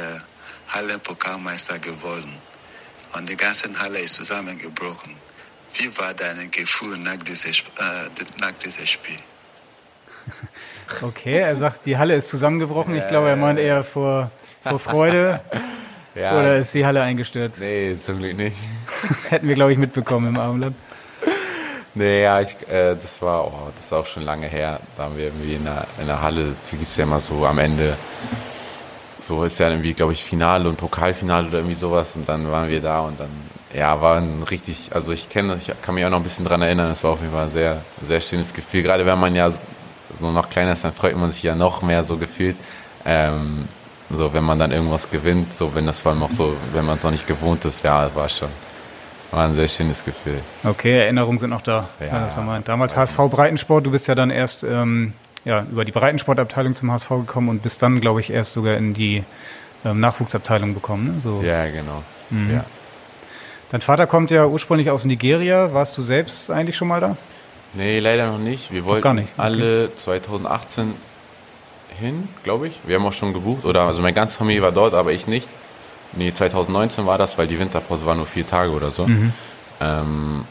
[0.68, 2.40] Halle Pokalmeister geworden.
[3.14, 5.16] Und die ganze Halle ist zusammengebrochen.
[5.74, 9.18] Wie war dein Gefühl nach diesem, äh, nach diesem Spiel?
[11.02, 12.96] Okay, er sagt, die Halle ist zusammengebrochen.
[12.96, 14.30] Ich glaube, er meint eher vor,
[14.62, 15.40] vor Freude.
[16.14, 16.38] Ja.
[16.38, 17.60] Oder ist die Halle eingestürzt?
[17.60, 18.56] Nee, zum Glück nicht.
[19.28, 20.74] Hätten wir, glaube ich, mitbekommen im Abendland.
[21.94, 24.80] Nee, ja, ich, äh, das war, oh, das ist auch schon lange her.
[24.96, 27.46] Da haben wir irgendwie in der, in der Halle, da gibt es ja immer so
[27.46, 27.96] am Ende,
[29.20, 32.14] so ist ja irgendwie, glaube ich, Finale und Pokalfinale oder irgendwie sowas.
[32.14, 33.30] Und dann waren wir da und dann,
[33.74, 36.62] ja, war ein richtig, also ich kenne, ich kann mich auch noch ein bisschen dran
[36.62, 38.82] erinnern, es war auf jeden Fall ein sehr, sehr schönes Gefühl.
[38.82, 39.50] Gerade wenn man ja
[40.20, 42.56] so noch kleiner ist, dann freut man sich ja noch mehr so gefühlt.
[43.04, 43.66] Ähm,
[44.10, 46.98] so, wenn man dann irgendwas gewinnt, so wenn das vor allem auch so, wenn man
[46.98, 48.48] es noch nicht gewohnt ist, ja, war schon.
[49.30, 50.40] War ein sehr schönes Gefühl.
[50.64, 51.88] Okay, Erinnerungen sind noch da.
[52.00, 55.12] Ja, ja Damals HSV Breitensport, du bist ja dann erst ähm,
[55.44, 58.92] ja, über die Breitensportabteilung zum HSV gekommen und bist dann, glaube ich, erst sogar in
[58.92, 59.22] die
[59.84, 61.14] ähm, Nachwuchsabteilung gekommen.
[61.14, 61.20] Ne?
[61.20, 61.42] So.
[61.42, 62.02] Ja, genau.
[62.30, 62.54] Mhm.
[62.54, 62.64] Ja.
[63.70, 65.72] Dein Vater kommt ja ursprünglich aus Nigeria.
[65.72, 67.16] Warst du selbst eigentlich schon mal da?
[67.74, 68.72] Nee, leider noch nicht.
[68.72, 69.28] Wir wollten nicht.
[69.34, 69.42] Okay.
[69.42, 70.94] alle 2018
[71.98, 72.78] hin, glaube ich.
[72.84, 73.64] Wir haben auch schon gebucht.
[73.64, 75.46] Oder also meine ganze Familie war dort, aber ich nicht.
[76.12, 79.06] Nee, 2019 war das, weil die Winterpause war nur vier Tage oder so.
[79.06, 79.32] Mhm.
[79.80, 80.44] Ähm,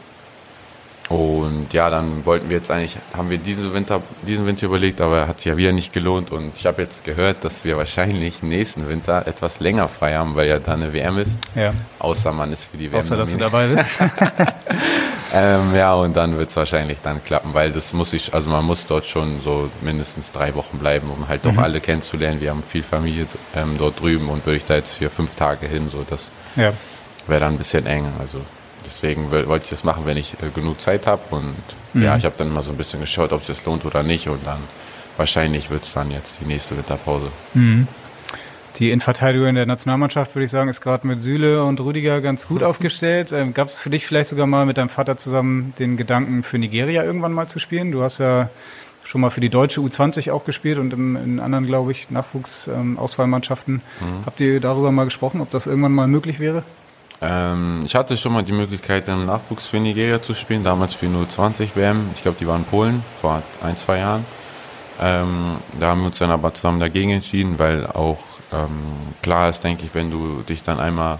[1.10, 5.28] und ja, dann wollten wir jetzt eigentlich, haben wir diese Winter, diesen Winter überlegt, aber
[5.28, 6.32] hat sich ja wieder nicht gelohnt.
[6.32, 10.48] Und ich habe jetzt gehört, dass wir wahrscheinlich nächsten Winter etwas länger frei haben, weil
[10.48, 11.36] ja da eine WM ist.
[11.56, 11.74] Ja.
[11.98, 13.00] Außer man ist für die WM.
[13.00, 13.96] Außer, dass du dabei bist.
[15.34, 18.64] ähm, ja, und dann wird es wahrscheinlich dann klappen, weil das muss ich, also man
[18.64, 21.60] muss dort schon so mindestens drei Wochen bleiben, um halt doch mhm.
[21.60, 22.40] alle kennenzulernen.
[22.40, 25.66] Wir haben viel Familie ähm, dort drüben und würde ich da jetzt für fünf Tage
[25.66, 26.72] hin, so das ja.
[27.26, 28.06] wäre dann ein bisschen eng.
[28.20, 28.42] Also
[28.90, 31.22] deswegen wollte ich das machen, wenn ich äh, genug Zeit habe.
[31.32, 31.56] Und
[31.94, 32.04] mhm.
[32.04, 34.28] ja, ich habe dann mal so ein bisschen geschaut, ob es sich lohnt oder nicht.
[34.28, 34.60] Und dann
[35.18, 37.32] wahrscheinlich wird es dann jetzt die nächste Winterpause.
[37.54, 37.88] Mhm.
[38.78, 42.64] Die Innenverteidigung der Nationalmannschaft, würde ich sagen, ist gerade mit Süle und Rüdiger ganz gut
[42.70, 43.32] aufgestellt.
[43.32, 46.58] Ähm, Gab es für dich vielleicht sogar mal mit deinem Vater zusammen den Gedanken, für
[46.58, 47.92] Nigeria irgendwann mal zu spielen?
[47.92, 48.50] Du hast ja
[49.04, 53.82] schon mal für die deutsche U20 auch gespielt und in, in anderen, glaube ich, Nachwuchsauswahlmannschaften.
[54.02, 54.26] Ähm, mhm.
[54.26, 56.64] Habt ihr darüber mal gesprochen, ob das irgendwann mal möglich wäre?
[57.22, 61.08] Ähm, ich hatte schon mal die Möglichkeit, im Nachwuchs für Nigeria zu spielen, damals für
[61.08, 62.10] 020 WM.
[62.16, 64.26] Ich glaube, die waren in Polen vor ein, zwei Jahren.
[65.02, 68.20] Ähm, da haben wir uns dann aber zusammen dagegen entschieden, weil auch
[68.54, 68.84] ähm,
[69.22, 71.20] klar ist, denke ich, wenn du dich dann einmal,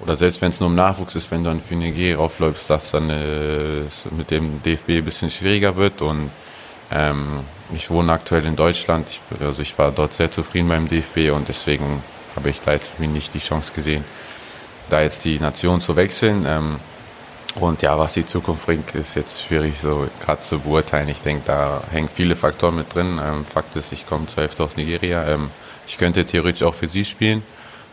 [0.00, 2.90] oder selbst wenn es nur im Nachwuchs ist, wenn du dann für Nigeria aufläufst, dass
[2.90, 3.82] dann äh,
[4.16, 6.00] mit dem DFB ein bisschen schwieriger wird.
[6.02, 6.30] Und
[6.90, 7.40] ähm,
[7.74, 11.48] ich wohne aktuell in Deutschland, ich, also ich war dort sehr zufrieden beim DFB und
[11.48, 12.02] deswegen
[12.36, 14.04] habe ich da jetzt nicht die Chance gesehen,
[14.90, 16.44] da jetzt die Nation zu wechseln.
[16.46, 16.76] Ähm,
[17.54, 21.08] und ja, was die Zukunft bringt, ist jetzt schwierig so gerade zu beurteilen.
[21.08, 23.20] Ich denke, da hängen viele Faktoren mit drin.
[23.24, 25.26] Ähm, Fakt ist, ich komme zur Hälfte aus Nigeria.
[25.26, 25.50] Ähm,
[25.86, 27.42] ich könnte theoretisch auch für sie spielen.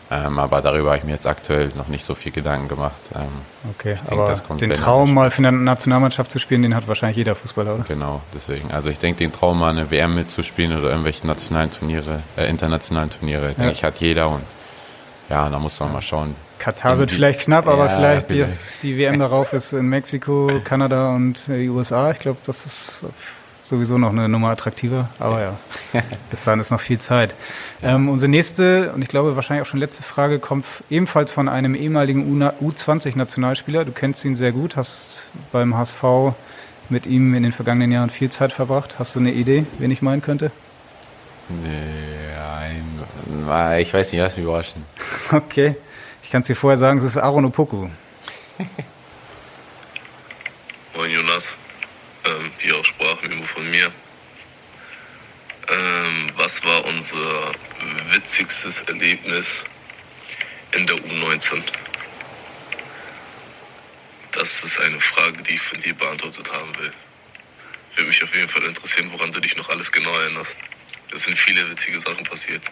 [0.08, 3.00] Ähm, aber darüber habe ich mir jetzt aktuell noch nicht so viel Gedanken gemacht.
[3.12, 3.22] Ähm,
[3.70, 7.34] okay, denke, aber den Traum mal für eine Nationalmannschaft zu spielen, den hat wahrscheinlich jeder
[7.34, 7.84] Fußballer, oder?
[7.88, 8.70] Genau, deswegen.
[8.70, 13.10] Also ich denke, den Traum mal eine WM mitzuspielen oder irgendwelche nationalen Turniere, äh, internationalen
[13.10, 13.54] Turniere, ja.
[13.54, 14.42] denke ich, hat jeder und
[15.28, 16.36] ja, da muss man mal schauen.
[16.58, 18.82] Katar wird vielleicht knapp, aber ja, vielleicht, vielleicht.
[18.82, 22.10] Die, die WM darauf ist in Mexiko, Kanada und die USA.
[22.10, 23.04] Ich glaube, das ist
[23.66, 25.08] sowieso noch eine Nummer attraktiver.
[25.18, 25.58] Aber ja,
[26.30, 27.34] bis dahin ist noch viel Zeit.
[27.82, 31.74] Ähm, unsere nächste und ich glaube wahrscheinlich auch schon letzte Frage kommt ebenfalls von einem
[31.74, 33.84] ehemaligen U20-Nationalspieler.
[33.84, 36.34] Du kennst ihn sehr gut, hast beim HSV
[36.88, 38.98] mit ihm in den vergangenen Jahren viel Zeit verbracht.
[38.98, 40.52] Hast du eine Idee, wen ich meinen könnte?
[41.48, 41.68] Nee,
[42.60, 44.84] ein, ich weiß nicht, lass mich überraschen.
[45.32, 45.76] Okay,
[46.26, 47.88] ich kann es dir vorher sagen, es ist Aaron Opoku.
[50.96, 51.46] Moin Jonas
[52.24, 53.92] ähm, hier auch Sprachmemo von mir.
[55.68, 57.52] Ähm, was war unser
[58.10, 59.46] witzigstes Erlebnis
[60.72, 61.62] in der U19?
[64.32, 66.92] Das ist eine Frage, die ich von dir beantwortet haben will.
[67.94, 70.56] Würde mich auf jeden Fall interessieren, woran du dich noch alles genau erinnerst.
[71.14, 72.62] Es sind viele witzige Sachen passiert.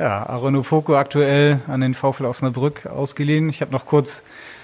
[0.00, 3.50] Ja, Arono Foko aktuell an den VfL Osnabrück ausgeliehen.
[3.50, 4.22] Ich habe noch kurz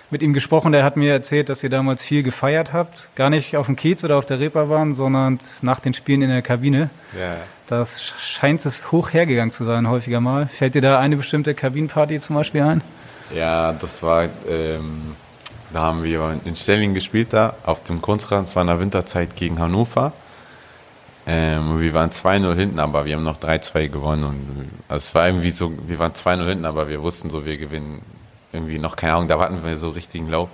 [0.09, 3.11] mit ihm gesprochen, der hat mir erzählt, dass ihr damals viel gefeiert habt.
[3.16, 6.40] Gar nicht auf dem Kiez oder auf der Reeperbahn, sondern nach den Spielen in der
[6.40, 6.88] Kabine.
[7.14, 7.37] Ja.
[7.66, 10.46] Das scheint es hoch hergegangen zu sein, häufiger mal.
[10.46, 12.81] Fällt dir da eine bestimmte Kabinenparty zum Beispiel ein?
[13.35, 15.16] Ja, das war, ähm,
[15.70, 19.37] da haben wir in Stelling gespielt da, auf dem Kunstrasen, es war in der Winterzeit
[19.37, 20.14] gegen Hannover.
[21.27, 24.25] Ähm, wir waren 2-0 hinten, aber wir haben noch 3-2 gewonnen.
[24.25, 27.59] Und also es war irgendwie so, wir waren 2-0 hinten, aber wir wussten so, wir
[27.59, 28.03] gewinnen
[28.53, 30.49] irgendwie noch, keine Ahnung, da hatten wir so richtigen Lauf.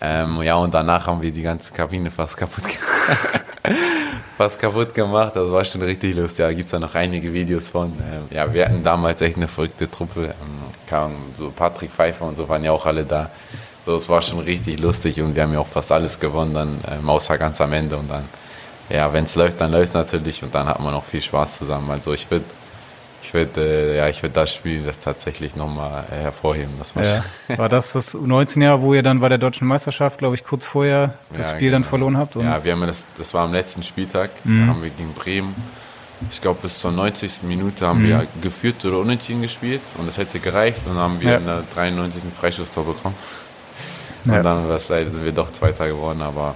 [0.00, 3.44] Ähm, ja, und danach haben wir die ganze Kabine fast kaputt gemacht.
[4.36, 5.32] fast kaputt gemacht.
[5.34, 6.40] Das war schon richtig lustig.
[6.40, 7.86] Ja, da gibt es ja noch einige Videos von.
[7.86, 10.34] Ähm, ja, wir hatten damals echt eine verrückte Truppe.
[10.92, 13.30] Ähm, so Patrick Pfeiffer und so waren ja auch alle da.
[13.86, 16.80] So, es war schon richtig lustig und wir haben ja auch fast alles gewonnen, dann
[16.90, 17.96] ähm, außer ganz am Ende.
[17.96, 18.24] Und dann,
[18.88, 21.58] ja, wenn es läuft, dann läuft es natürlich und dann hat man auch viel Spaß
[21.58, 21.90] zusammen.
[21.90, 22.44] Also ich würde
[23.34, 26.72] würde äh, ja, ich würde das Spiel das tatsächlich nochmal äh, hervorheben.
[26.78, 27.22] Das war, ja.
[27.56, 31.14] war das das U19-Jahr, wo ihr dann bei der deutschen Meisterschaft, glaube ich, kurz vorher
[31.34, 31.72] das ja, Spiel genau.
[31.72, 32.36] dann verloren habt?
[32.36, 34.66] ja, wir haben das, das war am letzten Spieltag, mhm.
[34.66, 35.54] da haben wir gegen Bremen.
[36.30, 37.42] Ich glaube, bis zur 90.
[37.42, 38.08] Minute haben mhm.
[38.08, 41.36] wir geführt oder unentschieden gespielt und das hätte gereicht und dann haben wir ja.
[41.38, 42.22] in der 93.
[42.34, 43.16] Freischusstor bekommen.
[44.24, 46.54] Und dann war es leider, sind wir doch Zweiter geworden, aber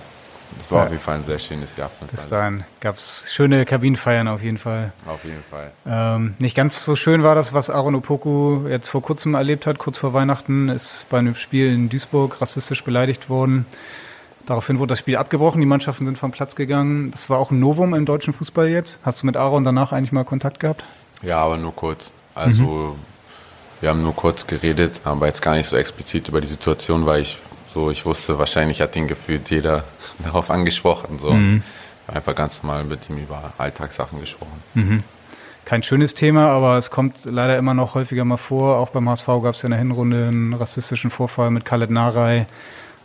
[0.58, 0.84] es war ja.
[0.84, 1.90] auf jeden Fall ein sehr schönes Jahr.
[2.10, 4.92] Bis dahin gab es schöne Kabinenfeiern auf jeden Fall.
[5.06, 5.72] Auf jeden Fall.
[5.86, 9.78] Ähm, nicht ganz so schön war das, was Aaron Opoku jetzt vor kurzem erlebt hat,
[9.78, 13.66] kurz vor Weihnachten, ist bei einem Spiel in Duisburg rassistisch beleidigt worden.
[14.46, 17.10] Daraufhin wurde das Spiel abgebrochen, die Mannschaften sind vom Platz gegangen.
[17.10, 18.98] Das war auch ein Novum im deutschen Fußball jetzt.
[19.02, 20.84] Hast du mit Aaron danach eigentlich mal Kontakt gehabt?
[21.22, 22.10] Ja, aber nur kurz.
[22.34, 22.94] Also mhm.
[23.80, 27.22] wir haben nur kurz geredet, aber jetzt gar nicht so explizit über die Situation, weil
[27.22, 27.38] ich
[27.74, 29.84] so, ich wusste, wahrscheinlich hat ihn gefühlt jeder
[30.18, 31.18] darauf angesprochen.
[31.18, 31.32] So.
[31.32, 31.62] Mhm.
[32.06, 34.62] Einfach ganz normal mit ihm über Alltagssachen gesprochen.
[34.74, 35.02] Mhm.
[35.66, 38.78] Kein schönes Thema, aber es kommt leider immer noch häufiger mal vor.
[38.78, 42.46] Auch beim HSV gab es ja in der Hinrunde einen rassistischen Vorfall mit Khaled Narei.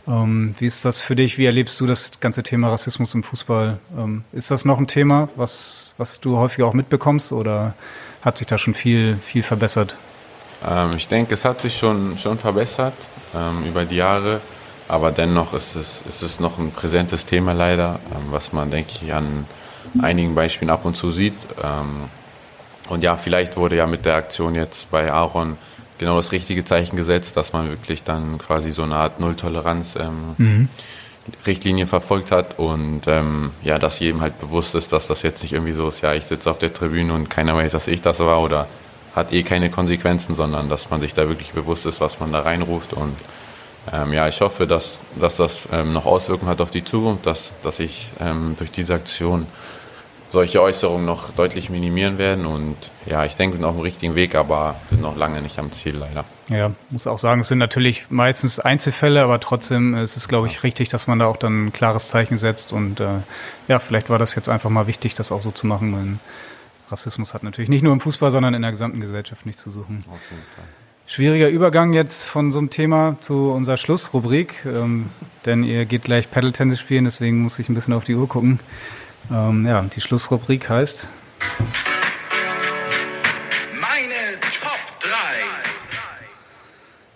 [0.07, 1.37] Ähm, wie ist das für dich?
[1.37, 3.79] Wie erlebst du das ganze Thema Rassismus im Fußball?
[3.97, 7.73] Ähm, ist das noch ein Thema, was, was du häufiger auch mitbekommst oder
[8.21, 9.97] hat sich da schon viel, viel verbessert?
[10.65, 12.93] Ähm, ich denke, es hat sich schon, schon verbessert
[13.35, 14.41] ähm, über die Jahre.
[14.87, 18.91] Aber dennoch ist es, ist es noch ein präsentes Thema leider, ähm, was man, denke
[19.01, 19.45] ich, an
[20.01, 21.35] einigen Beispielen ab und zu sieht.
[21.63, 22.09] Ähm,
[22.89, 25.57] und ja, vielleicht wurde ja mit der Aktion jetzt bei Aaron
[25.97, 30.35] genau das richtige Zeichen gesetzt, dass man wirklich dann quasi so eine Art Nulltoleranz ähm,
[30.37, 30.69] mhm.
[31.47, 35.53] Richtlinie verfolgt hat und ähm, ja, dass jedem halt bewusst ist, dass das jetzt nicht
[35.53, 38.19] irgendwie so ist, ja, ich sitze auf der Tribüne und keiner weiß, dass ich das
[38.19, 38.67] war oder
[39.15, 42.39] hat eh keine Konsequenzen, sondern dass man sich da wirklich bewusst ist, was man da
[42.39, 43.15] reinruft und
[43.91, 47.51] ähm, ja, ich hoffe, dass, dass das ähm, noch Auswirkungen hat auf die Zukunft, dass,
[47.63, 49.45] dass sich ähm, durch diese Aktion
[50.29, 52.45] solche Äußerungen noch deutlich minimieren werden.
[52.45, 55.59] Und ja, ich denke, wir sind auf dem richtigen Weg, aber sind noch lange nicht
[55.59, 56.23] am Ziel leider.
[56.49, 60.63] Ja, muss auch sagen, es sind natürlich meistens Einzelfälle, aber trotzdem ist es, glaube ich,
[60.63, 62.73] richtig, dass man da auch dann ein klares Zeichen setzt.
[62.73, 63.19] Und äh,
[63.67, 65.91] ja, vielleicht war das jetzt einfach mal wichtig, das auch so zu machen.
[65.91, 66.19] Denn
[66.93, 70.05] Rassismus hat natürlich nicht nur im Fußball, sondern in der gesamten Gesellschaft nichts zu suchen.
[70.09, 70.65] Auf jeden Fall.
[71.05, 75.09] Schwieriger Übergang jetzt von so einem Thema zu unserer Schlussrubrik, ähm,
[75.45, 78.59] denn ihr geht gleich Paddle-Tennis spielen, deswegen muss ich ein bisschen auf die Uhr gucken.
[79.29, 81.09] Ähm, ja, die Schlussrubrik heißt.
[83.73, 85.09] Meine Top 3.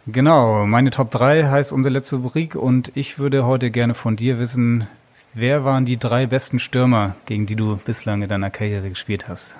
[0.08, 4.38] Genau, meine Top 3 heißt unsere letzte Rubrik und ich würde heute gerne von dir
[4.38, 4.88] wissen,
[5.34, 9.56] wer waren die drei besten Stürmer, gegen die du bislang in deiner Karriere gespielt hast?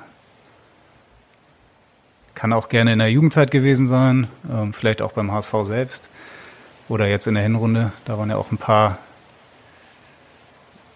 [2.38, 6.08] Kann auch gerne in der Jugendzeit gewesen sein, ähm, vielleicht auch beim HSV selbst
[6.88, 7.92] oder jetzt in der Hinrunde.
[8.06, 9.00] Da waren ja auch ein paar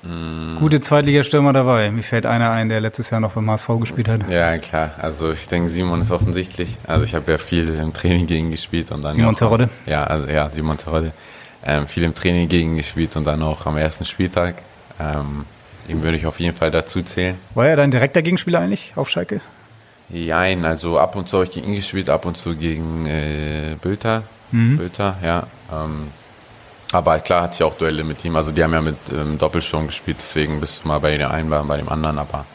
[0.04, 0.58] mm.
[0.60, 1.90] gute Zweitligastürmer dabei.
[1.90, 4.30] Mir fällt einer ein, der letztes Jahr noch beim HSV gespielt hat.
[4.30, 4.92] Ja, klar.
[5.00, 6.78] Also ich denke, Simon ist offensichtlich.
[6.86, 9.70] Also ich habe ja viel im Training gegen gespielt und dann Simon Terodde.
[9.88, 11.12] Ja, also ja, Simon Terodde.
[11.66, 14.62] Ähm, viel im Training gegen gespielt und dann auch am ersten Spieltag.
[15.00, 15.46] Ähm,
[15.88, 17.36] ihm würde ich auf jeden Fall dazu zählen.
[17.56, 19.42] War er dein direkter Gegenspieler eigentlich auf Schalke?
[20.14, 23.76] Nein, also ab und zu habe ich gegen ihn gespielt, ab und zu gegen äh,
[23.82, 24.24] Bülter.
[24.52, 24.78] Mhm.
[24.78, 25.48] Bülter, ja.
[25.72, 26.10] Ähm,
[26.92, 28.36] aber klar hatte ich auch Duelle mit ihm.
[28.36, 31.50] Also die haben ja mit ähm, Doppelsturm gespielt, deswegen bist du mal bei dem einen,
[31.50, 32.46] war bei dem anderen, aber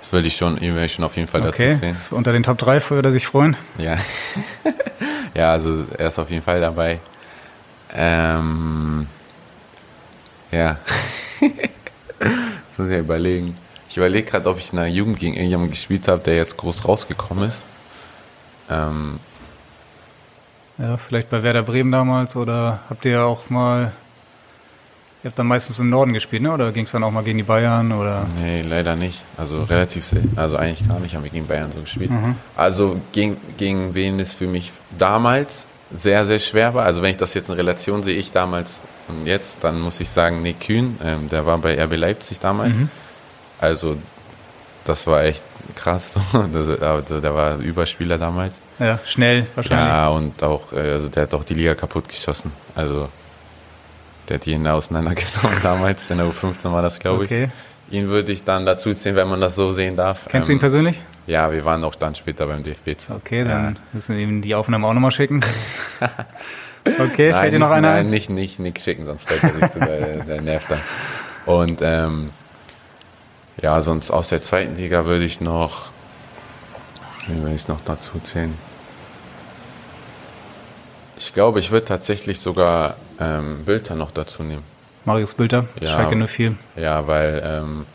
[0.00, 1.68] das würde ich schon, ihm schon auf jeden Fall okay.
[1.68, 1.92] dazu zählen.
[1.92, 3.56] Ist unter den Top 3 würde er sich freuen.
[3.76, 3.96] Ja.
[5.34, 7.00] ja, also er ist auf jeden Fall dabei.
[7.94, 9.06] Ähm,
[10.50, 10.78] ja.
[12.20, 13.56] das muss ich ja überlegen.
[13.92, 16.88] Ich überlege gerade, ob ich in der Jugend gegen irgendjemanden gespielt habe, der jetzt groß
[16.88, 17.62] rausgekommen ist.
[18.70, 19.18] Ähm,
[20.78, 23.92] ja, vielleicht bei Werder Bremen damals oder habt ihr auch mal.
[25.22, 26.52] Ihr habt dann meistens im Norden gespielt, ne?
[26.52, 27.92] Oder ging es dann auch mal gegen die Bayern?
[27.92, 28.26] Oder?
[28.40, 29.22] Nee, leider nicht.
[29.36, 29.64] Also mhm.
[29.64, 30.38] relativ selten.
[30.38, 32.10] Also eigentlich gar nicht haben wir gegen Bayern so gespielt.
[32.10, 32.36] Mhm.
[32.56, 36.86] Also gegen, gegen wen es für mich damals sehr, sehr schwer war.
[36.86, 40.08] Also wenn ich das jetzt in Relation sehe, ich damals und jetzt, dann muss ich
[40.08, 42.74] sagen, Nick Kühn, ähm, der war bei RB Leipzig damals.
[42.74, 42.88] Mhm.
[43.62, 43.96] Also
[44.84, 45.44] das war echt
[45.76, 46.14] krass.
[46.32, 48.60] Also, der war Überspieler damals.
[48.78, 49.86] Ja, schnell wahrscheinlich.
[49.86, 52.50] Ja, und auch, äh, also der hat auch die Liga kaputt geschossen.
[52.74, 53.08] Also
[54.28, 56.10] der hat jeden auseinandergenommen damals.
[56.10, 57.48] In der U15 war das, glaube okay.
[57.88, 57.96] ich.
[57.96, 60.26] Ihn würde ich dann dazu ziehen, wenn man das so sehen darf.
[60.28, 61.00] Kennst ähm, du ihn persönlich?
[61.28, 62.98] Ja, wir waren auch dann später beim DFB.
[62.98, 63.14] Zu.
[63.14, 63.80] Okay, dann ja.
[63.92, 65.40] müssen wir ihm die Aufnahme auch nochmal schicken.
[66.98, 69.70] okay, nein, fällt dir noch einer Nein, nicht, nicht Nick schicken, sonst fällt er sich
[69.70, 70.80] zu, der, der nervt dann.
[71.46, 72.30] Und ähm,
[73.60, 75.90] ja, sonst aus der zweiten Liga würde ich noch,
[77.26, 78.56] wie würde ich noch dazu zählen?
[81.18, 84.64] Ich glaube, ich würde tatsächlich sogar ähm, Bülter noch dazu nehmen.
[85.04, 86.54] Marius Bülter, ja, Schalke 04.
[86.76, 87.86] Ja, weil ähm,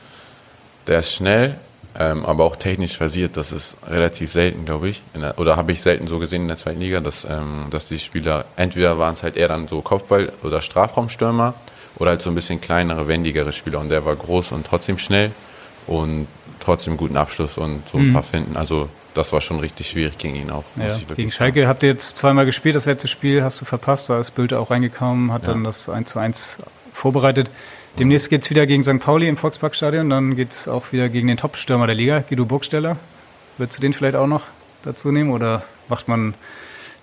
[0.88, 1.56] der ist schnell,
[1.98, 3.36] ähm, aber auch technisch versiert.
[3.36, 5.02] Das ist relativ selten, glaube ich.
[5.16, 8.00] Der, oder habe ich selten so gesehen in der zweiten Liga, dass, ähm, dass die
[8.00, 11.54] Spieler, entweder waren es halt eher dann so Kopfball- oder Strafraumstürmer
[11.98, 13.80] oder halt so ein bisschen kleinere, wendigere Spieler.
[13.80, 15.32] Und der war groß und trotzdem schnell
[15.88, 16.28] und
[16.60, 18.14] trotzdem guten Abschluss und so ein mhm.
[18.14, 18.58] paar finden.
[18.58, 20.64] Also das war schon richtig schwierig gegen ihn auch.
[20.76, 21.70] Ja, gegen Schalke sagen.
[21.70, 24.70] habt ihr jetzt zweimal gespielt, das letzte Spiel hast du verpasst, da ist Bülter auch
[24.70, 25.54] reingekommen, hat ja.
[25.54, 26.58] dann das 1 zu 1
[26.94, 27.50] vorbereitet.
[28.00, 29.00] Demnächst geht es wieder gegen St.
[29.00, 32.98] Pauli im Volksparkstadion, dann geht es auch wieder gegen den Top-Stürmer der Liga, Guido Burgsteller.
[33.58, 34.44] Würdest du den vielleicht auch noch
[34.84, 36.36] dazu nehmen oder macht man,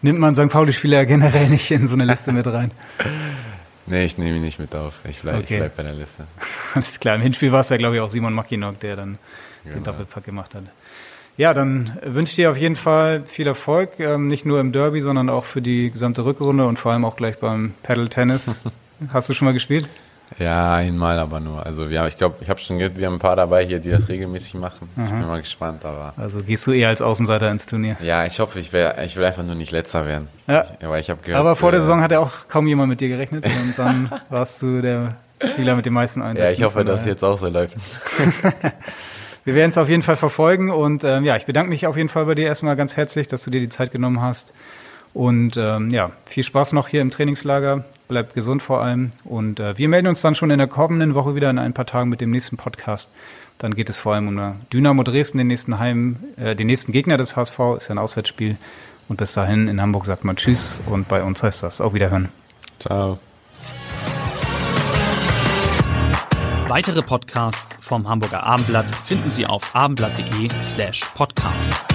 [0.02, 0.50] nimmt man St.
[0.50, 2.70] Pauli-Spieler generell nicht in so eine Liste mit rein?
[3.86, 5.00] Nee, ich nehme ihn nicht mit auf.
[5.08, 5.58] Ich bleibe okay.
[5.58, 6.26] bleib bei der Liste.
[6.74, 7.16] Alles klar.
[7.16, 9.18] Im Hinspiel war es ja, glaube ich, auch Simon Mackinock, der dann
[9.62, 9.76] genau.
[9.76, 10.64] den Doppelpack gemacht hat.
[11.36, 15.00] Ja, dann wünsche ich dir auf jeden Fall viel Erfolg, ähm, nicht nur im Derby,
[15.00, 18.48] sondern auch für die gesamte Rückrunde und vor allem auch gleich beim Paddle Tennis.
[19.12, 19.88] Hast du schon mal gespielt?
[20.38, 21.64] Ja, einmal aber nur.
[21.64, 23.90] Also wir, ich glaube, ich habe schon gehört, wir haben ein paar dabei hier, die
[23.90, 24.88] das regelmäßig machen.
[24.96, 25.04] Aha.
[25.04, 26.12] Ich bin mal gespannt, aber.
[26.16, 27.96] Also gehst du eher als Außenseiter ins Turnier?
[28.02, 30.28] Ja, ich hoffe, ich, wär, ich will einfach nur nicht letzter werden.
[30.46, 30.64] Ja.
[30.78, 31.40] Ich, aber ich habe gehört.
[31.40, 34.10] Aber vor der äh, Saison hat ja auch kaum jemand mit dir gerechnet und dann
[34.28, 35.16] warst du der
[35.52, 36.44] Spieler mit den meisten Einsätzen.
[36.44, 37.76] Ja, ich hoffe, dass es jetzt auch so läuft.
[39.44, 42.08] wir werden es auf jeden Fall verfolgen und ähm, ja, ich bedanke mich auf jeden
[42.08, 44.52] Fall bei dir erstmal ganz herzlich, dass du dir die Zeit genommen hast.
[45.12, 47.84] Und ähm, ja, viel Spaß noch hier im Trainingslager.
[48.14, 49.10] Bleibt gesund vor allem.
[49.24, 51.84] Und äh, wir melden uns dann schon in der kommenden Woche wieder in ein paar
[51.84, 53.10] Tagen mit dem nächsten Podcast.
[53.58, 57.16] Dann geht es vor allem um Dynamo Dresden, den nächsten Heim, äh, den nächsten Gegner
[57.16, 58.56] des HSV, ist ja ein Auswärtsspiel.
[59.08, 62.28] Und bis dahin in Hamburg sagt man Tschüss und bei uns heißt das auch Wiederhören.
[62.78, 63.18] Ciao.
[66.68, 71.93] Weitere Podcasts vom Hamburger Abendblatt finden Sie auf abendblatt.de slash podcast.